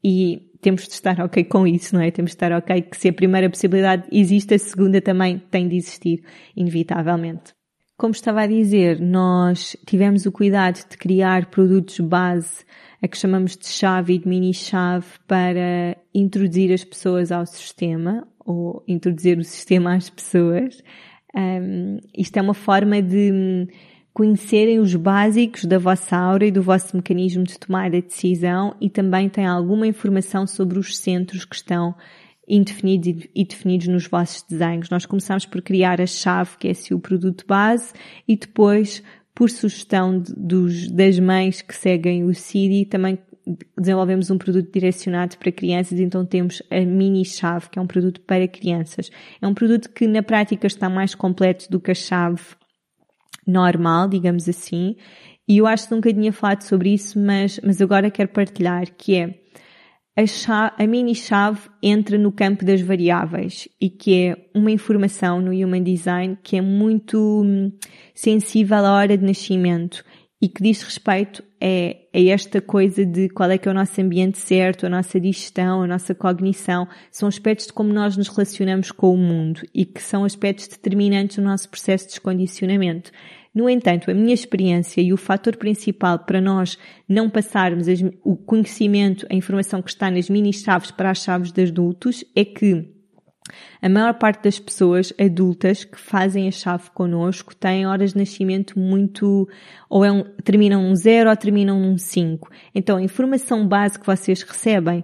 E 0.04 0.44
temos 0.62 0.84
de 0.84 0.94
estar 0.94 1.20
ok 1.22 1.44
com 1.46 1.66
isso, 1.66 1.96
não 1.96 2.04
é? 2.04 2.12
Temos 2.12 2.32
de 2.32 2.36
estar 2.36 2.52
ok 2.52 2.84
que 2.84 2.98
se 2.98 3.10
a 3.10 3.14
primeira 3.14 3.50
possibilidade 3.50 4.04
existe, 4.12 4.54
a 4.54 4.60
segunda 4.60 5.02
também 5.02 5.40
tem 5.50 5.68
de 5.68 5.76
existir, 5.76 6.24
inevitavelmente. 6.56 7.58
Como 8.00 8.14
estava 8.14 8.44
a 8.44 8.48
dizer, 8.48 8.98
nós 9.02 9.76
tivemos 9.86 10.26
o 10.26 10.32
cuidado 10.32 10.76
de 10.90 10.98
criar 10.98 11.48
produtos 11.48 12.00
base, 12.00 12.64
a 13.02 13.10
que 13.10 13.18
chamamos 13.18 13.58
de 13.58 13.68
chave 13.68 14.14
e 14.14 14.20
de 14.20 14.26
mini-chave, 14.26 15.06
para 15.28 15.98
introduzir 16.16 16.72
as 16.72 16.82
pessoas 16.82 17.30
ao 17.30 17.46
sistema, 17.46 18.26
ou 18.46 18.82
introduzir 18.88 19.38
o 19.38 19.44
sistema 19.44 19.96
às 19.96 20.10
pessoas. 20.10 20.82
Um, 21.36 21.98
isto 22.18 22.38
é 22.38 22.42
uma 22.42 22.54
forma 22.54 23.02
de 23.02 23.68
conhecerem 24.14 24.80
os 24.80 24.96
básicos 24.96 25.66
da 25.66 25.78
vossa 25.78 26.16
aura 26.16 26.46
e 26.46 26.52
do 26.52 26.64
vosso 26.64 26.96
mecanismo 26.96 27.44
de 27.44 27.60
tomada 27.60 28.02
de 28.02 28.08
decisão 28.08 28.76
e 28.80 28.90
também 28.90 29.28
tem 29.28 29.46
alguma 29.46 29.86
informação 29.86 30.48
sobre 30.48 30.80
os 30.80 30.98
centros 30.98 31.44
que 31.44 31.56
estão 31.56 31.94
indefinidos 32.50 33.28
e 33.36 33.46
definidos 33.46 33.88
nos 33.88 34.08
vossos 34.08 34.44
desenhos. 34.44 34.90
Nós 34.90 35.06
começamos 35.06 35.46
por 35.46 35.62
criar 35.62 36.02
a 36.02 36.08
chave, 36.08 36.58
que 36.58 36.68
é 36.68 36.72
assim 36.72 36.94
o 36.94 37.00
produto 37.00 37.46
base, 37.48 37.94
e 38.28 38.36
depois, 38.36 39.04
por 39.36 39.50
sugestão 39.50 40.22
dos, 40.36 40.90
das 40.92 41.20
mães 41.20 41.62
que 41.62 41.76
seguem 41.76 42.24
o 42.24 42.34
CIDI, 42.34 42.86
também 42.86 43.20
desenvolvemos 43.78 44.30
um 44.30 44.38
produto 44.38 44.72
direcionado 44.72 45.38
para 45.38 45.52
crianças, 45.52 46.00
então 46.00 46.26
temos 46.26 46.62
a 46.70 46.80
mini 46.82 47.26
chave, 47.26 47.70
que 47.70 47.80
é 47.80 47.82
um 47.82 47.88
produto 47.88 48.22
para 48.22 48.48
crianças. 48.48 49.10
É 49.42 49.48
um 49.48 49.54
produto 49.54 49.90
que 49.90 50.08
na 50.08 50.22
prática 50.22 50.68
está 50.68 50.90
mais 50.90 51.16
completo 51.16 51.70
do 51.70 51.80
que 51.80 51.92
a 51.92 51.96
chave 51.96 52.42
normal, 53.48 54.08
digamos 54.08 54.48
assim, 54.48 54.96
e 55.48 55.58
eu 55.58 55.66
acho 55.66 55.88
que 55.88 55.96
nunca 55.96 56.14
tinha 56.14 56.32
falado 56.32 56.62
sobre 56.62 56.94
isso, 56.94 57.20
mas, 57.20 57.60
mas 57.64 57.82
agora 57.82 58.12
quero 58.12 58.30
partilhar, 58.30 58.86
que 58.96 59.16
é 59.16 59.34
a, 60.20 60.28
chave, 60.28 60.74
a 60.78 60.86
mini-chave 60.86 61.70
entra 61.82 62.18
no 62.18 62.32
campo 62.32 62.66
das 62.66 62.82
variáveis 62.82 63.70
e 63.80 63.90
que 63.90 64.26
é 64.26 64.50
uma 64.54 64.70
informação 64.70 65.40
no 65.40 65.52
Human 65.52 65.82
Design 65.82 66.38
que 66.44 66.58
é 66.58 66.62
muito 66.62 67.18
hum, 67.18 67.72
sensível 68.14 68.86
à 68.86 68.94
hora 68.96 69.18
de 69.18 69.26
nascimento 69.26 70.04
e 70.42 70.50
que 70.50 70.62
diz 70.62 70.82
respeito 70.82 71.42
a, 71.62 72.18
a, 72.18 72.22
esta 72.22 72.62
coisa 72.62 73.06
de 73.06 73.30
qual 73.30 73.50
é 73.52 73.58
que 73.58 73.68
é 73.68 73.72
o 73.72 73.76
nosso 73.76 74.00
ambiente 74.02 74.38
certo, 74.38 74.86
a 74.86 74.90
nossa 74.90 75.20
digestão, 75.20 75.82
a 75.82 75.88
nossa 75.88 76.16
cognição, 76.16 76.88
são 77.12 77.28
aspectos 77.28 77.68
de 77.68 77.74
como 77.74 77.94
nós 77.94 78.16
nos 78.18 78.28
relacionamos 78.28 78.92
com 78.92 79.14
o 79.14 79.18
mundo 79.18 79.62
e 79.74 79.86
que 79.86 80.02
são 80.02 80.24
aspectos 80.24 80.68
determinantes 80.68 81.38
no 81.38 81.44
nosso 81.44 81.70
processo 81.70 82.06
de 82.06 82.12
descondicionamento. 82.12 83.12
No 83.54 83.70
entanto, 83.70 84.12
a 84.12 84.14
minha 84.14 84.34
experiência 84.34 85.02
e 85.02 85.12
o 85.12 85.18
fator 85.18 85.58
principal 85.58 86.20
para 86.20 86.40
nós 86.40 86.78
não 87.08 87.30
passarmos 87.30 87.88
o 88.24 88.36
conhecimento, 88.38 89.26
a 89.30 89.36
informação 89.36 89.82
que 89.82 89.90
está 89.90 90.10
nas 90.12 90.30
mini-chaves 90.30 90.92
para 90.92 91.10
as 91.10 91.24
chaves 91.24 91.52
de 91.52 91.64
adultos 91.64 92.24
é 92.36 92.46
que 92.46 92.99
a 93.82 93.90
maior 93.90 94.14
parte 94.16 94.44
das 94.44 94.60
pessoas 94.60 95.14
adultas 95.20 95.84
que 95.84 96.00
fazem 96.00 96.48
a 96.48 96.52
chave 96.52 96.90
connosco 96.92 97.56
têm 97.56 97.86
horas 97.86 98.14
de 98.14 98.20
nascimento 98.20 98.78
muito, 98.78 99.48
ou 99.90 100.06
é 100.06 100.12
um, 100.12 100.24
terminam 100.44 100.84
num 100.84 100.96
0 100.96 101.30
ou 101.30 101.36
terminam 101.36 101.80
num 101.80 101.98
5. 101.98 102.50
Então 102.74 102.98
a 102.98 103.02
informação 103.02 103.68
base 103.68 104.00
que 104.00 104.06
vocês 104.06 104.42
recebem, 104.42 105.04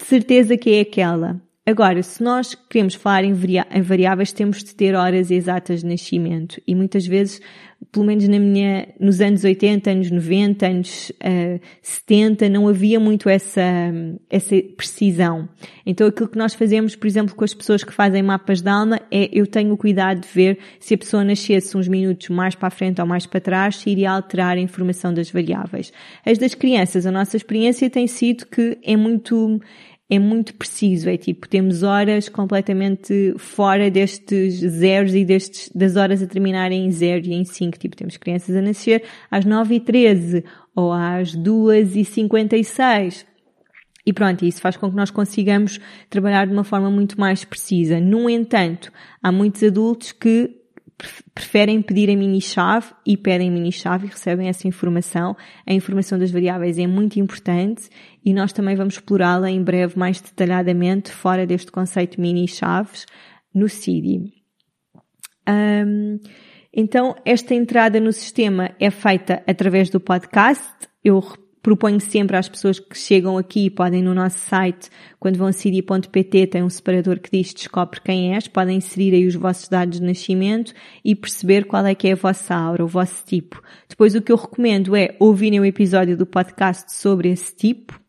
de 0.00 0.06
certeza 0.06 0.56
que 0.56 0.70
é 0.70 0.80
aquela. 0.80 1.40
Agora, 1.70 2.02
se 2.02 2.20
nós 2.20 2.56
queremos 2.68 2.96
falar 2.96 3.22
em, 3.22 3.32
variáveis, 3.32 4.32
temos 4.32 4.58
de 4.64 4.74
ter 4.74 4.96
horas 4.96 5.30
exatas 5.30 5.82
de 5.82 5.86
nascimento. 5.86 6.60
E 6.66 6.74
muitas 6.74 7.06
vezes, 7.06 7.40
pelo 7.92 8.04
menos 8.04 8.26
na 8.26 8.40
minha, 8.40 8.88
nos 8.98 9.20
anos 9.20 9.44
80, 9.44 9.88
anos 9.88 10.10
90, 10.10 10.66
anos 10.66 11.10
uh, 11.10 11.60
70, 11.80 12.48
não 12.48 12.66
havia 12.66 12.98
muito 12.98 13.28
essa, 13.28 13.62
essa 14.28 14.56
precisão. 14.76 15.48
Então 15.86 16.08
aquilo 16.08 16.28
que 16.28 16.36
nós 16.36 16.54
fazemos, 16.54 16.96
por 16.96 17.06
exemplo, 17.06 17.36
com 17.36 17.44
as 17.44 17.54
pessoas 17.54 17.84
que 17.84 17.92
fazem 17.92 18.20
mapas 18.20 18.60
de 18.60 18.68
alma, 18.68 19.00
é 19.08 19.30
eu 19.32 19.46
tenho 19.46 19.72
o 19.72 19.76
cuidado 19.76 20.22
de 20.22 20.28
ver 20.28 20.58
se 20.80 20.94
a 20.94 20.98
pessoa 20.98 21.22
nascesse 21.22 21.76
uns 21.76 21.86
minutos 21.86 22.30
mais 22.30 22.56
para 22.56 22.66
a 22.66 22.72
frente 22.72 23.00
ou 23.00 23.06
mais 23.06 23.26
para 23.26 23.40
trás, 23.40 23.76
se 23.76 23.90
iria 23.90 24.10
alterar 24.10 24.56
a 24.56 24.60
informação 24.60 25.14
das 25.14 25.30
variáveis. 25.30 25.92
As 26.26 26.36
das 26.36 26.52
crianças, 26.52 27.06
a 27.06 27.12
nossa 27.12 27.36
experiência 27.36 27.88
tem 27.88 28.08
sido 28.08 28.46
que 28.46 28.76
é 28.82 28.96
muito, 28.96 29.60
é 30.10 30.18
muito 30.18 30.52
preciso, 30.54 31.08
é 31.08 31.16
tipo, 31.16 31.48
temos 31.48 31.84
horas 31.84 32.28
completamente 32.28 33.32
fora 33.38 33.88
destes 33.88 34.54
zeros 34.54 35.14
e 35.14 35.24
destes, 35.24 35.70
das 35.72 35.94
horas 35.94 36.20
a 36.20 36.26
terminarem 36.26 36.84
em 36.84 36.90
zero 36.90 37.24
e 37.26 37.32
em 37.32 37.44
cinco, 37.44 37.78
tipo, 37.78 37.96
temos 37.96 38.16
crianças 38.16 38.56
a 38.56 38.60
nascer 38.60 39.04
às 39.30 39.44
nove 39.44 39.76
e 39.76 39.80
treze 39.80 40.44
ou 40.74 40.92
às 40.92 41.34
duas 41.34 41.94
e 41.94 42.04
cinquenta 42.04 42.56
e 42.56 42.64
seis. 42.64 43.24
E 44.04 44.12
pronto, 44.12 44.44
isso 44.44 44.60
faz 44.60 44.76
com 44.76 44.90
que 44.90 44.96
nós 44.96 45.10
consigamos 45.10 45.78
trabalhar 46.08 46.46
de 46.46 46.52
uma 46.52 46.64
forma 46.64 46.90
muito 46.90 47.20
mais 47.20 47.44
precisa. 47.44 48.00
No 48.00 48.28
entanto, 48.28 48.90
há 49.22 49.30
muitos 49.30 49.62
adultos 49.62 50.10
que 50.10 50.59
preferem 51.34 51.80
pedir 51.80 52.10
a 52.10 52.16
mini-chave 52.16 52.92
e 53.06 53.16
pedem 53.16 53.50
mini-chave 53.50 54.06
e 54.06 54.10
recebem 54.10 54.48
essa 54.48 54.68
informação. 54.68 55.36
A 55.66 55.72
informação 55.72 56.18
das 56.18 56.30
variáveis 56.30 56.78
é 56.78 56.86
muito 56.86 57.18
importante 57.18 57.88
e 58.24 58.34
nós 58.34 58.52
também 58.52 58.76
vamos 58.76 58.94
explorá-la 58.94 59.50
em 59.50 59.62
breve 59.62 59.98
mais 59.98 60.20
detalhadamente 60.20 61.10
fora 61.10 61.46
deste 61.46 61.70
conceito 61.70 62.20
mini-chaves 62.20 63.06
no 63.54 63.68
CIDI. 63.68 64.32
Um, 65.48 66.18
então, 66.72 67.16
esta 67.24 67.54
entrada 67.54 67.98
no 67.98 68.12
sistema 68.12 68.70
é 68.78 68.90
feita 68.90 69.42
através 69.46 69.90
do 69.90 69.98
podcast. 69.98 70.64
Eu 71.02 71.22
proponho 71.62 72.00
sempre 72.00 72.36
às 72.36 72.48
pessoas 72.48 72.78
que 72.78 72.96
chegam 72.96 73.36
aqui, 73.36 73.68
podem 73.68 74.02
no 74.02 74.14
nosso 74.14 74.38
site, 74.38 74.88
quando 75.18 75.36
vão 75.36 75.48
a 75.48 75.52
cidi.pt, 75.52 76.46
tem 76.46 76.62
um 76.62 76.70
separador 76.70 77.18
que 77.18 77.30
diz 77.30 77.52
descobre 77.52 78.00
quem 78.00 78.34
és, 78.34 78.48
podem 78.48 78.78
inserir 78.78 79.14
aí 79.14 79.26
os 79.26 79.34
vossos 79.34 79.68
dados 79.68 80.00
de 80.00 80.06
nascimento 80.06 80.72
e 81.04 81.14
perceber 81.14 81.64
qual 81.64 81.84
é 81.84 81.94
que 81.94 82.08
é 82.08 82.12
a 82.12 82.16
vossa 82.16 82.54
aura, 82.54 82.84
o 82.84 82.88
vosso 82.88 83.24
tipo. 83.24 83.62
Depois 83.88 84.14
o 84.14 84.22
que 84.22 84.32
eu 84.32 84.36
recomendo 84.36 84.96
é 84.96 85.14
ouvirem 85.18 85.60
o 85.60 85.64
episódio 85.64 86.16
do 86.16 86.26
podcast 86.26 86.92
sobre 86.92 87.30
esse 87.30 87.54
tipo, 87.54 88.00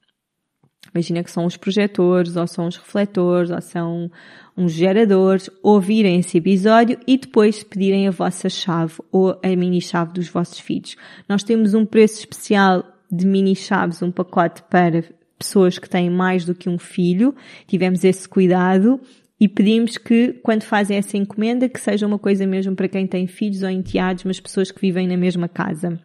imagina 0.93 1.23
que 1.23 1.31
são 1.31 1.45
os 1.45 1.57
projetores, 1.57 2.35
ou 2.35 2.47
são 2.47 2.67
os 2.67 2.75
refletores, 2.77 3.49
ou 3.49 3.61
são 3.61 4.11
uns 4.57 4.73
geradores, 4.73 5.49
ouvirem 5.63 6.19
esse 6.19 6.37
episódio 6.37 6.99
e 7.07 7.17
depois 7.17 7.63
pedirem 7.63 8.07
a 8.07 8.11
vossa 8.11 8.49
chave 8.49 8.95
ou 9.11 9.39
a 9.41 9.47
mini 9.55 9.81
chave 9.81 10.13
dos 10.13 10.27
vossos 10.27 10.59
filhos. 10.59 10.95
Nós 11.27 11.43
temos 11.43 11.73
um 11.73 11.85
preço 11.85 12.19
especial 12.19 12.83
de 13.11 13.25
mini 13.25 13.55
chaves, 13.55 14.01
um 14.01 14.11
pacote 14.11 14.63
para 14.69 15.03
pessoas 15.37 15.77
que 15.77 15.89
têm 15.89 16.09
mais 16.09 16.45
do 16.45 16.55
que 16.55 16.69
um 16.69 16.77
filho. 16.77 17.35
Tivemos 17.67 18.03
esse 18.03 18.27
cuidado 18.29 18.99
e 19.39 19.47
pedimos 19.47 19.97
que, 19.97 20.33
quando 20.43 20.63
fazem 20.63 20.97
essa 20.97 21.17
encomenda, 21.17 21.67
que 21.67 21.81
seja 21.81 22.05
uma 22.05 22.19
coisa 22.19 22.45
mesmo 22.45 22.75
para 22.75 22.87
quem 22.87 23.07
tem 23.07 23.25
filhos 23.25 23.63
ou 23.63 23.69
enteados, 23.69 24.23
mas 24.23 24.39
pessoas 24.39 24.71
que 24.71 24.79
vivem 24.79 25.07
na 25.07 25.17
mesma 25.17 25.47
casa. 25.47 25.99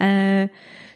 Uh, 0.00 0.50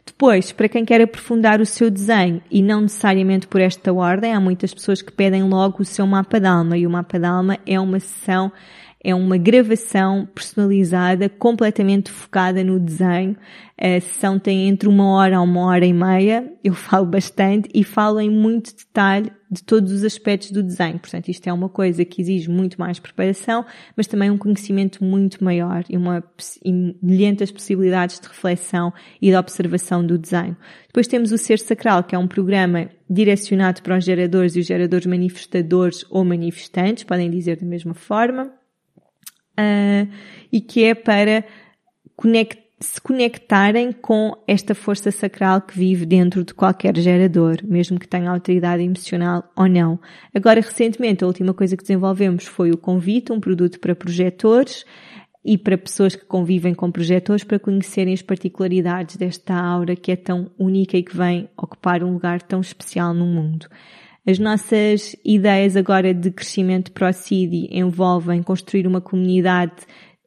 depois, 0.05 0.51
para 0.51 0.69
quem 0.69 0.85
quer 0.85 1.01
aprofundar 1.01 1.61
o 1.61 1.67
seu 1.67 1.89
desenho 1.89 2.43
e 2.51 2.61
não 2.61 2.81
necessariamente 2.81 3.47
por 3.47 3.61
esta 3.61 3.93
ordem, 3.93 4.33
há 4.33 4.41
muitas 4.41 4.75
pessoas 4.75 5.01
que 5.01 5.13
pedem 5.13 5.45
logo 5.45 5.83
o 5.83 5.85
seu 5.85 6.07
mapa 6.07 6.41
d'alma 6.41 6.77
e 6.77 6.87
o 6.87 6.91
mapa 6.91 7.19
d'alma 7.19 7.59
é 7.65 7.79
uma 7.79 8.01
sessão 8.01 8.51
é 9.05 9.13
uma 9.15 9.37
gravação 9.37 10.29
personalizada, 10.33 11.29
completamente 11.29 12.11
focada 12.11 12.63
no 12.63 12.79
desenho. 12.79 13.37
A 13.77 14.01
sessão 14.01 14.39
tem 14.39 14.69
entre 14.69 14.89
uma 14.89 15.11
hora 15.17 15.39
a 15.39 15.43
uma 15.43 15.63
hora 15.63 15.85
e 15.85 15.93
meia. 15.93 16.53
Eu 16.63 16.73
falo 16.73 17.07
bastante 17.07 17.69
e 17.75 17.83
falo 17.83 18.21
em 18.21 18.31
muito 18.31 18.73
detalhe 18.77 19.33
de 19.51 19.61
todos 19.65 19.91
os 19.91 20.05
aspectos 20.05 20.53
do 20.53 20.63
desenho. 20.63 21.01
Portanto, 21.01 21.29
isto 21.29 21.49
é 21.49 21.53
uma 21.53 21.69
coisa 21.69 22.05
que 22.05 22.23
exige 22.23 22.49
muito 22.49 22.79
mais 22.79 23.01
preparação, 23.01 23.67
mas 23.97 24.07
também 24.07 24.31
um 24.31 24.39
conhecimento 24.39 25.03
muito 25.03 25.43
maior 25.43 25.85
e, 25.91 25.97
uma, 25.97 26.23
e 26.65 26.73
milhentas 27.03 27.51
possibilidades 27.51 28.21
de 28.21 28.29
reflexão 28.29 28.93
e 29.21 29.31
de 29.31 29.37
observação 29.37 30.07
do 30.07 30.17
desenho. 30.17 30.57
Depois 30.87 31.09
temos 31.09 31.33
o 31.33 31.39
Ser 31.39 31.59
Sacral, 31.59 32.05
que 32.05 32.15
é 32.15 32.19
um 32.19 32.29
programa 32.29 32.89
direcionado 33.11 33.83
para 33.83 33.99
os 33.99 34.05
geradores 34.05 34.55
e 34.55 34.61
os 34.61 34.67
geradores 34.67 35.07
manifestadores 35.07 36.07
ou 36.09 36.25
manifestantes, 36.25 37.03
podem 37.03 37.29
dizer 37.29 37.57
da 37.57 37.67
mesma 37.67 37.95
forma 37.95 38.62
uh, 39.59 40.11
e 40.51 40.61
que 40.61 40.85
é 40.85 40.95
para 40.95 41.45
conect, 42.17 42.63
se 42.83 43.01
conectarem 43.01 43.93
com 43.93 44.37
esta 44.47 44.75
força 44.75 45.11
sacral 45.11 45.61
que 45.61 45.79
vive 45.79 46.05
dentro 46.05 46.45
de 46.45 46.53
qualquer 46.53 46.97
gerador, 46.97 47.59
mesmo 47.63 47.99
que 47.99 48.09
tenha 48.09 48.31
autoridade 48.31 48.83
emocional 48.83 49.51
ou 49.57 49.69
não. 49.69 50.01
Agora, 50.35 50.61
recentemente, 50.61 51.23
a 51.23 51.27
última 51.27 51.55
coisa 51.55 51.77
que 51.77 51.85
desenvolvemos 51.85 52.45
foi 52.45 52.71
o 52.71 52.77
convite, 52.77 53.33
um 53.33 53.41
produto 53.41 53.79
para 53.79 53.95
projetores 53.95 54.85
e 55.45 55.57
para 55.57 55.79
pessoas 55.79 56.15
que 56.15 56.25
convivem 56.25 56.75
com 56.75 56.91
projetores 56.91 57.45
para 57.45 57.59
conhecerem 57.59 58.15
as 58.15 58.23
particularidades 58.23 59.17
desta 59.17 59.55
aura 59.55 59.97
que 59.97 60.13
é 60.13 60.17
tão 60.17 60.51
única 60.59 60.97
e 60.97 61.03
que 61.03 61.17
vem 61.17 61.49
ocupar 61.57 62.03
um 62.03 62.13
lugar 62.13 62.43
tão 62.43 62.61
especial 62.61 63.13
no 63.13 63.27
mundo. 63.27 63.67
As 64.27 64.39
nossas 64.39 65.17
ideias 65.25 65.77
agora 65.77 66.15
de 66.15 66.31
crescimento 66.31 66.93
para 66.93 67.11
o 67.11 67.13
CIDI 67.13 67.69
envolvem 67.73 68.43
construir 68.43 68.87
uma 68.87 69.01
comunidade 69.01 69.73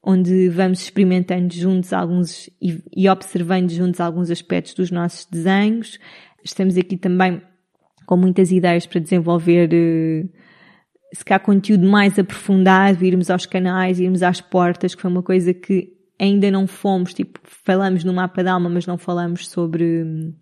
onde 0.03 0.49
vamos 0.49 0.81
experimentando 0.81 1.53
juntos 1.53 1.93
alguns 1.93 2.49
e, 2.61 3.09
observando 3.09 3.71
juntos 3.71 3.99
alguns 3.99 4.29
aspectos 4.29 4.73
dos 4.73 4.91
nossos 4.91 5.25
desenhos. 5.25 5.97
Estamos 6.43 6.77
aqui 6.77 6.97
também 6.97 7.41
com 8.05 8.17
muitas 8.17 8.51
ideias 8.51 8.85
para 8.85 8.99
desenvolver 8.99 9.69
uh, 9.73 10.29
se 11.13 11.23
calhar 11.23 11.39
conteúdo 11.39 11.87
mais 11.87 12.19
aprofundado, 12.19 13.03
irmos 13.03 13.29
aos 13.29 13.45
canais, 13.45 13.99
irmos 13.99 14.21
às 14.21 14.41
portas, 14.41 14.93
que 14.93 15.01
foi 15.01 15.09
uma 15.09 15.23
coisa 15.23 15.53
que 15.53 15.93
ainda 16.19 16.51
não 16.51 16.67
fomos, 16.67 17.13
tipo, 17.13 17.39
falamos 17.43 18.03
no 18.03 18.13
mapa 18.13 18.43
da 18.43 18.53
alma, 18.53 18.69
mas 18.69 18.85
não 18.85 18.97
falamos 18.97 19.47
sobre 19.47 20.03
hum, 20.03 20.33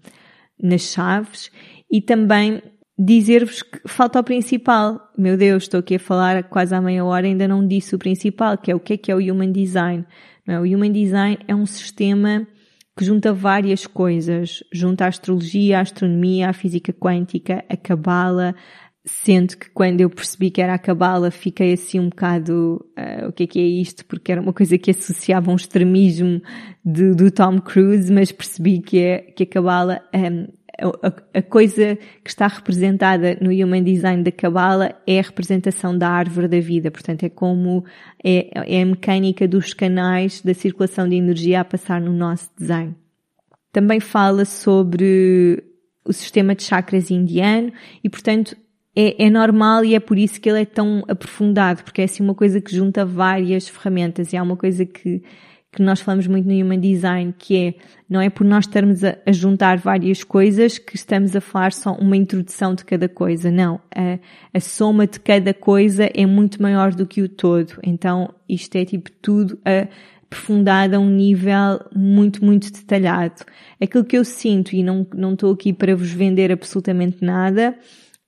nas 0.61 0.81
chaves. 0.81 1.51
E 1.91 2.01
também 2.01 2.61
dizer-vos 2.97 3.63
que 3.63 3.81
falta 3.87 4.19
o 4.19 4.23
principal. 4.23 4.99
Meu 5.17 5.37
Deus, 5.37 5.63
estou 5.63 5.79
aqui 5.79 5.95
a 5.95 5.99
falar 5.99 6.43
quase 6.43 6.75
há 6.75 6.81
meia 6.81 7.03
hora, 7.03 7.27
ainda 7.27 7.47
não 7.47 7.65
disse 7.65 7.95
o 7.95 7.99
principal, 7.99 8.57
que 8.57 8.71
é 8.71 8.75
o 8.75 8.79
que 8.79 8.93
é 8.93 8.97
que 8.97 9.11
é 9.11 9.15
o 9.15 9.19
Human 9.19 9.51
Design. 9.51 10.05
Não 10.45 10.55
é? 10.55 10.59
O 10.59 10.63
Human 10.63 10.91
Design 10.91 11.39
é 11.47 11.55
um 11.55 11.65
sistema 11.65 12.47
que 12.97 13.05
junta 13.05 13.33
várias 13.33 13.87
coisas. 13.87 14.63
Junta 14.71 15.05
a 15.05 15.07
astrologia, 15.07 15.79
a 15.79 15.81
astronomia, 15.81 16.49
a 16.49 16.53
física 16.53 16.93
quântica, 16.93 17.63
a 17.67 17.75
cabala. 17.75 18.55
Sendo 19.05 19.57
que 19.57 19.69
quando 19.71 19.99
eu 19.99 20.09
percebi 20.09 20.49
que 20.49 20.61
era 20.61 20.75
a 20.75 20.79
cabala, 20.79 21.29
fiquei 21.29 21.73
assim 21.73 21.99
um 21.99 22.07
bocado, 22.07 22.85
uh, 22.97 23.27
o 23.27 23.33
que 23.33 23.43
é 23.43 23.47
que 23.47 23.59
é 23.59 23.63
isto? 23.63 24.05
Porque 24.05 24.31
era 24.31 24.39
uma 24.39 24.53
coisa 24.53 24.77
que 24.77 24.91
associava 24.91 25.51
um 25.51 25.55
extremismo 25.55 26.41
de, 26.85 27.13
do 27.13 27.29
Tom 27.29 27.59
Cruise, 27.59 28.09
mas 28.13 28.31
percebi 28.31 28.79
que, 28.79 28.99
é, 28.99 29.17
que 29.19 29.43
a 29.43 29.47
cabala 29.47 30.01
um, 30.15 30.47
a, 30.79 31.39
a, 31.39 31.41
coisa 31.41 31.95
que 32.23 32.29
está 32.29 32.47
representada 32.47 33.37
no 33.39 33.51
Human 33.51 33.83
Design 33.83 34.23
da 34.23 34.31
Kabbalah 34.31 34.95
é 35.05 35.19
a 35.19 35.21
representação 35.21 35.95
da 35.97 36.09
árvore 36.09 36.47
da 36.47 36.59
vida. 36.59 36.89
Portanto, 36.89 37.23
é 37.23 37.29
como 37.29 37.85
é, 38.23 38.49
é 38.77 38.81
a 38.81 38.85
mecânica 38.85 39.47
dos 39.47 39.73
canais 39.73 40.41
da 40.41 40.53
circulação 40.53 41.07
de 41.07 41.15
energia 41.15 41.61
a 41.61 41.65
passar 41.65 42.01
no 42.01 42.11
nosso 42.11 42.49
desenho. 42.57 42.95
Também 43.71 43.99
fala 43.99 44.45
sobre 44.45 45.63
o 46.05 46.11
sistema 46.11 46.55
de 46.55 46.63
chakras 46.63 47.11
indiano 47.11 47.71
e, 48.03 48.09
portanto, 48.09 48.55
é, 48.95 49.25
é, 49.25 49.29
normal 49.29 49.85
e 49.85 49.95
é 49.95 49.99
por 49.99 50.17
isso 50.17 50.39
que 50.39 50.49
ele 50.49 50.61
é 50.61 50.65
tão 50.65 51.03
aprofundado, 51.07 51.83
porque 51.83 52.01
é 52.01 52.05
assim 52.05 52.23
uma 52.23 52.35
coisa 52.35 52.61
que 52.61 52.75
junta 52.75 53.05
várias 53.05 53.67
ferramentas 53.67 54.33
e 54.33 54.37
é 54.37 54.41
uma 54.41 54.57
coisa 54.57 54.85
que 54.85 55.23
que 55.73 55.81
nós 55.81 55.99
falamos 55.99 56.27
muito 56.27 56.47
no 56.47 56.53
Human 56.53 56.79
Design, 56.79 57.33
que 57.37 57.57
é, 57.57 57.73
não 58.07 58.21
é 58.21 58.29
por 58.29 58.45
nós 58.45 58.65
estarmos 58.65 59.03
a, 59.03 59.17
a, 59.25 59.31
juntar 59.31 59.77
várias 59.79 60.23
coisas 60.23 60.77
que 60.77 60.95
estamos 60.95 61.35
a 61.35 61.41
falar 61.41 61.73
só 61.73 61.93
uma 61.93 62.15
introdução 62.15 62.75
de 62.75 62.85
cada 62.85 63.09
coisa. 63.09 63.49
Não. 63.49 63.81
A, 63.93 64.19
a 64.53 64.59
soma 64.59 65.07
de 65.07 65.19
cada 65.19 65.53
coisa 65.53 66.09
é 66.13 66.25
muito 66.27 66.61
maior 66.61 66.93
do 66.93 67.07
que 67.07 67.23
o 67.23 67.27
todo. 67.27 67.73
Então, 67.83 68.33
isto 68.47 68.75
é 68.75 68.85
tipo 68.85 69.09
tudo 69.19 69.59
aprofundado 70.29 70.95
a 70.95 70.99
um 70.99 71.09
nível 71.09 71.79
muito, 71.95 72.45
muito 72.45 72.71
detalhado. 72.71 73.43
Aquilo 73.81 74.05
que 74.05 74.17
eu 74.17 74.23
sinto, 74.23 74.75
e 74.75 74.83
não, 74.83 75.07
não 75.15 75.33
estou 75.33 75.51
aqui 75.51 75.73
para 75.73 75.95
vos 75.95 76.11
vender 76.11 76.51
absolutamente 76.51 77.25
nada, 77.25 77.75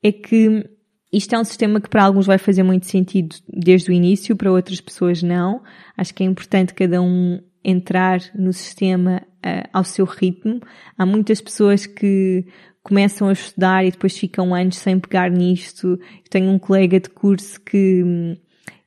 é 0.01 0.11
que 0.11 0.67
isto 1.15 1.33
é 1.33 1.39
um 1.39 1.45
sistema 1.45 1.79
que 1.79 1.89
para 1.89 2.03
alguns 2.03 2.25
vai 2.25 2.37
fazer 2.37 2.61
muito 2.61 2.87
sentido 2.87 3.37
desde 3.47 3.89
o 3.89 3.93
início, 3.93 4.35
para 4.35 4.51
outras 4.51 4.81
pessoas 4.81 5.23
não. 5.23 5.63
Acho 5.95 6.13
que 6.13 6.23
é 6.23 6.25
importante 6.25 6.73
cada 6.73 7.01
um 7.01 7.39
entrar 7.63 8.19
no 8.35 8.51
sistema 8.51 9.21
uh, 9.37 9.69
ao 9.71 9.85
seu 9.85 10.03
ritmo. 10.03 10.59
Há 10.97 11.05
muitas 11.05 11.39
pessoas 11.39 11.85
que 11.85 12.45
começam 12.83 13.29
a 13.29 13.31
estudar 13.31 13.85
e 13.85 13.91
depois 13.91 14.17
ficam 14.17 14.53
anos 14.53 14.75
sem 14.75 14.99
pegar 14.99 15.31
nisto. 15.31 15.87
Eu 15.87 16.29
tenho 16.29 16.51
um 16.51 16.59
colega 16.59 16.99
de 16.99 17.09
curso 17.09 17.61
que 17.61 18.03
hum, 18.03 18.35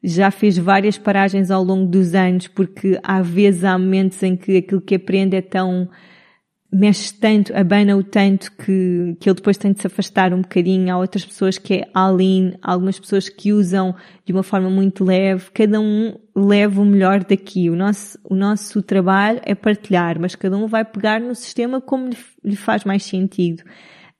já 0.05 0.31
fez 0.31 0.59
várias 0.59 0.99
paragens 0.99 1.51
ao 1.51 1.65
longo 1.65 1.87
dos 1.87 2.15
anos 2.15 2.47
porque 2.47 3.01
há 3.03 3.23
vezes, 3.23 3.65
há 3.65 3.79
momentos 3.79 4.23
em 4.23 4.37
que 4.37 4.59
aquilo 4.59 4.83
que 4.83 4.97
aprende 4.97 5.35
é 5.35 5.43
tão 5.43 5.89
mexe 6.71 7.15
tanto, 7.15 7.55
abana-o 7.57 8.03
tanto 8.03 8.53
que, 8.53 9.17
que 9.19 9.29
ele 9.29 9.37
depois 9.37 9.57
tem 9.57 9.73
de 9.73 9.81
se 9.81 9.87
afastar 9.87 10.35
um 10.35 10.43
bocadinho. 10.43 10.93
Há 10.93 10.99
outras 10.99 11.25
pessoas 11.25 11.57
que 11.57 11.75
é 11.75 11.89
all-in, 11.95 12.55
algumas 12.63 13.01
pessoas 13.01 13.29
que 13.29 13.53
usam 13.53 13.95
de 14.25 14.33
uma 14.33 14.43
forma 14.43 14.69
muito 14.69 15.03
leve. 15.03 15.51
Cada 15.53 15.81
um 15.81 16.15
leva 16.37 16.81
o 16.81 16.85
melhor 16.85 17.25
daqui. 17.25 17.71
O 17.71 17.77
nosso, 17.77 18.19
o 18.23 18.35
nosso 18.35 18.83
trabalho 18.83 19.41
é 19.45 19.55
partilhar, 19.55 20.21
mas 20.21 20.35
cada 20.35 20.57
um 20.57 20.67
vai 20.67 20.85
pegar 20.85 21.21
no 21.21 21.35
sistema 21.35 21.81
como 21.81 22.09
lhe, 22.09 22.19
lhe 22.45 22.57
faz 22.57 22.85
mais 22.85 23.03
sentido. 23.03 23.63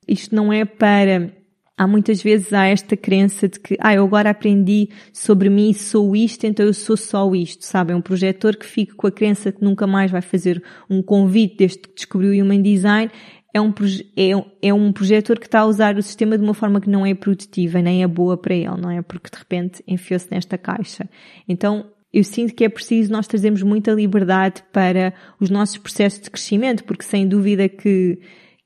Isto 0.07 0.35
não 0.35 0.51
é 0.51 0.65
para 0.65 1.31
há 1.79 1.87
muitas 1.87 2.21
vezes 2.21 2.53
há 2.53 2.67
esta 2.67 2.97
crença 2.97 3.49
de 3.49 3.61
que, 3.61 3.77
ah, 3.81 3.95
eu 3.95 4.05
agora 4.05 4.31
aprendi 4.31 4.89
sobre 5.13 5.49
mim 5.49 5.73
sou 5.73 6.17
isto, 6.17 6.45
então 6.45 6.67
eu 6.67 6.75
sou 6.75 6.97
só 6.97 7.33
isto, 7.35 7.65
sabe? 7.65 7.93
É 7.93 7.97
um 7.97 8.01
projetor 8.01 8.57
que 8.57 8.67
fica 8.67 8.95
com 8.97 9.07
a 9.07 9.13
crença 9.13 9.53
que 9.53 9.63
nunca 9.63 9.87
mais 9.87 10.11
vai 10.11 10.21
fazer 10.21 10.61
um 10.91 11.01
convite 11.01 11.57
desde 11.57 11.79
que 11.79 11.95
descobriu 11.95 12.33
o 12.33 12.45
Human 12.45 12.61
Design. 12.61 13.11
É 13.55 13.61
um, 13.61 13.73
é, 14.17 14.69
é 14.69 14.75
um 14.75 14.93
projetor 14.93 15.39
que 15.39 15.47
está 15.47 15.61
a 15.61 15.67
usar 15.67 15.97
o 15.97 16.03
sistema 16.03 16.37
de 16.37 16.45
uma 16.45 16.53
forma 16.53 16.81
que 16.81 16.91
não 16.91 17.07
é 17.07 17.15
produtiva, 17.15 17.81
nem 17.81 18.03
é 18.03 18.07
boa 18.07 18.37
para 18.37 18.55
ele, 18.55 18.77
não 18.77 18.91
é? 18.91 19.01
Porque 19.01 19.31
de 19.31 19.39
repente 19.39 19.83
enfiou-se 19.87 20.29
nesta 20.31 20.59
caixa. 20.59 21.09
Então, 21.49 21.87
eu 22.13 22.25
sinto 22.25 22.55
que 22.55 22.65
é 22.65 22.69
preciso 22.69 23.13
nós 23.13 23.27
trazermos 23.27 23.63
muita 23.63 23.93
liberdade 23.93 24.63
para 24.73 25.15
os 25.41 25.49
nossos 25.49 25.79
processos 25.79 26.21
de 26.21 26.31
crescimento, 26.31 26.85
porque 26.85 27.05
sem 27.05 27.27
dúvida 27.27 27.69
que 27.69 28.19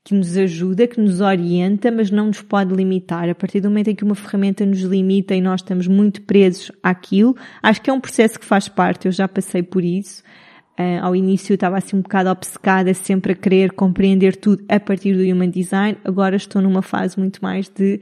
que 0.03 0.13
nos 0.13 0.37
ajuda, 0.37 0.85
que 0.85 0.99
nos 0.99 1.21
orienta, 1.21 1.89
mas 1.89 2.11
não 2.11 2.27
nos 2.27 2.41
pode 2.41 2.73
limitar. 2.73 3.29
A 3.29 3.35
partir 3.35 3.61
do 3.61 3.69
momento 3.69 3.89
em 3.89 3.95
que 3.95 4.03
uma 4.03 4.15
ferramenta 4.15 4.65
nos 4.65 4.81
limita 4.81 5.33
e 5.33 5.41
nós 5.41 5.61
estamos 5.61 5.87
muito 5.87 6.21
presos 6.23 6.71
àquilo, 6.81 7.35
acho 7.61 7.81
que 7.81 7.89
é 7.89 7.93
um 7.93 8.01
processo 8.01 8.37
que 8.37 8.45
faz 8.45 8.67
parte, 8.67 9.05
eu 9.05 9.11
já 9.11 9.27
passei 9.27 9.63
por 9.63 9.83
isso. 9.83 10.21
Uh, 10.77 11.03
ao 11.03 11.15
início 11.15 11.53
eu 11.53 11.55
estava 11.55 11.77
assim 11.77 11.95
um 11.95 12.01
bocado 12.01 12.29
obcecada, 12.29 12.93
sempre 12.95 13.33
a 13.33 13.35
querer 13.35 13.71
compreender 13.73 14.35
tudo 14.35 14.65
a 14.67 14.79
partir 14.79 15.15
do 15.15 15.21
Human 15.21 15.49
Design. 15.49 15.97
Agora 16.03 16.35
estou 16.35 16.61
numa 16.61 16.81
fase 16.81 17.17
muito 17.17 17.39
mais 17.41 17.69
de 17.69 18.01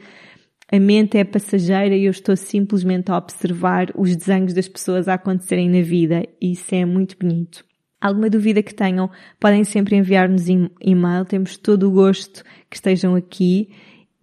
a 0.71 0.79
mente 0.79 1.17
é 1.17 1.25
passageira 1.25 1.93
e 1.93 2.05
eu 2.05 2.11
estou 2.11 2.35
simplesmente 2.37 3.11
a 3.11 3.17
observar 3.17 3.91
os 3.93 4.15
desenhos 4.15 4.53
das 4.53 4.69
pessoas 4.69 5.09
a 5.09 5.15
acontecerem 5.15 5.69
na 5.69 5.81
vida. 5.81 6.25
Isso 6.39 6.73
é 6.73 6.85
muito 6.85 7.17
bonito. 7.19 7.65
Alguma 8.01 8.29
dúvida 8.29 8.63
que 8.63 8.73
tenham, 8.73 9.11
podem 9.39 9.63
sempre 9.63 9.95
enviar-nos 9.95 10.47
e-mail. 10.49 11.23
Temos 11.23 11.55
todo 11.55 11.87
o 11.87 11.91
gosto 11.91 12.43
que 12.69 12.75
estejam 12.75 13.15
aqui 13.15 13.69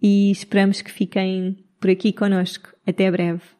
e 0.01 0.29
esperamos 0.31 0.81
que 0.81 0.91
fiquem 0.91 1.57
por 1.79 1.89
aqui 1.89 2.11
connosco. 2.11 2.69
Até 2.85 3.09
breve. 3.09 3.58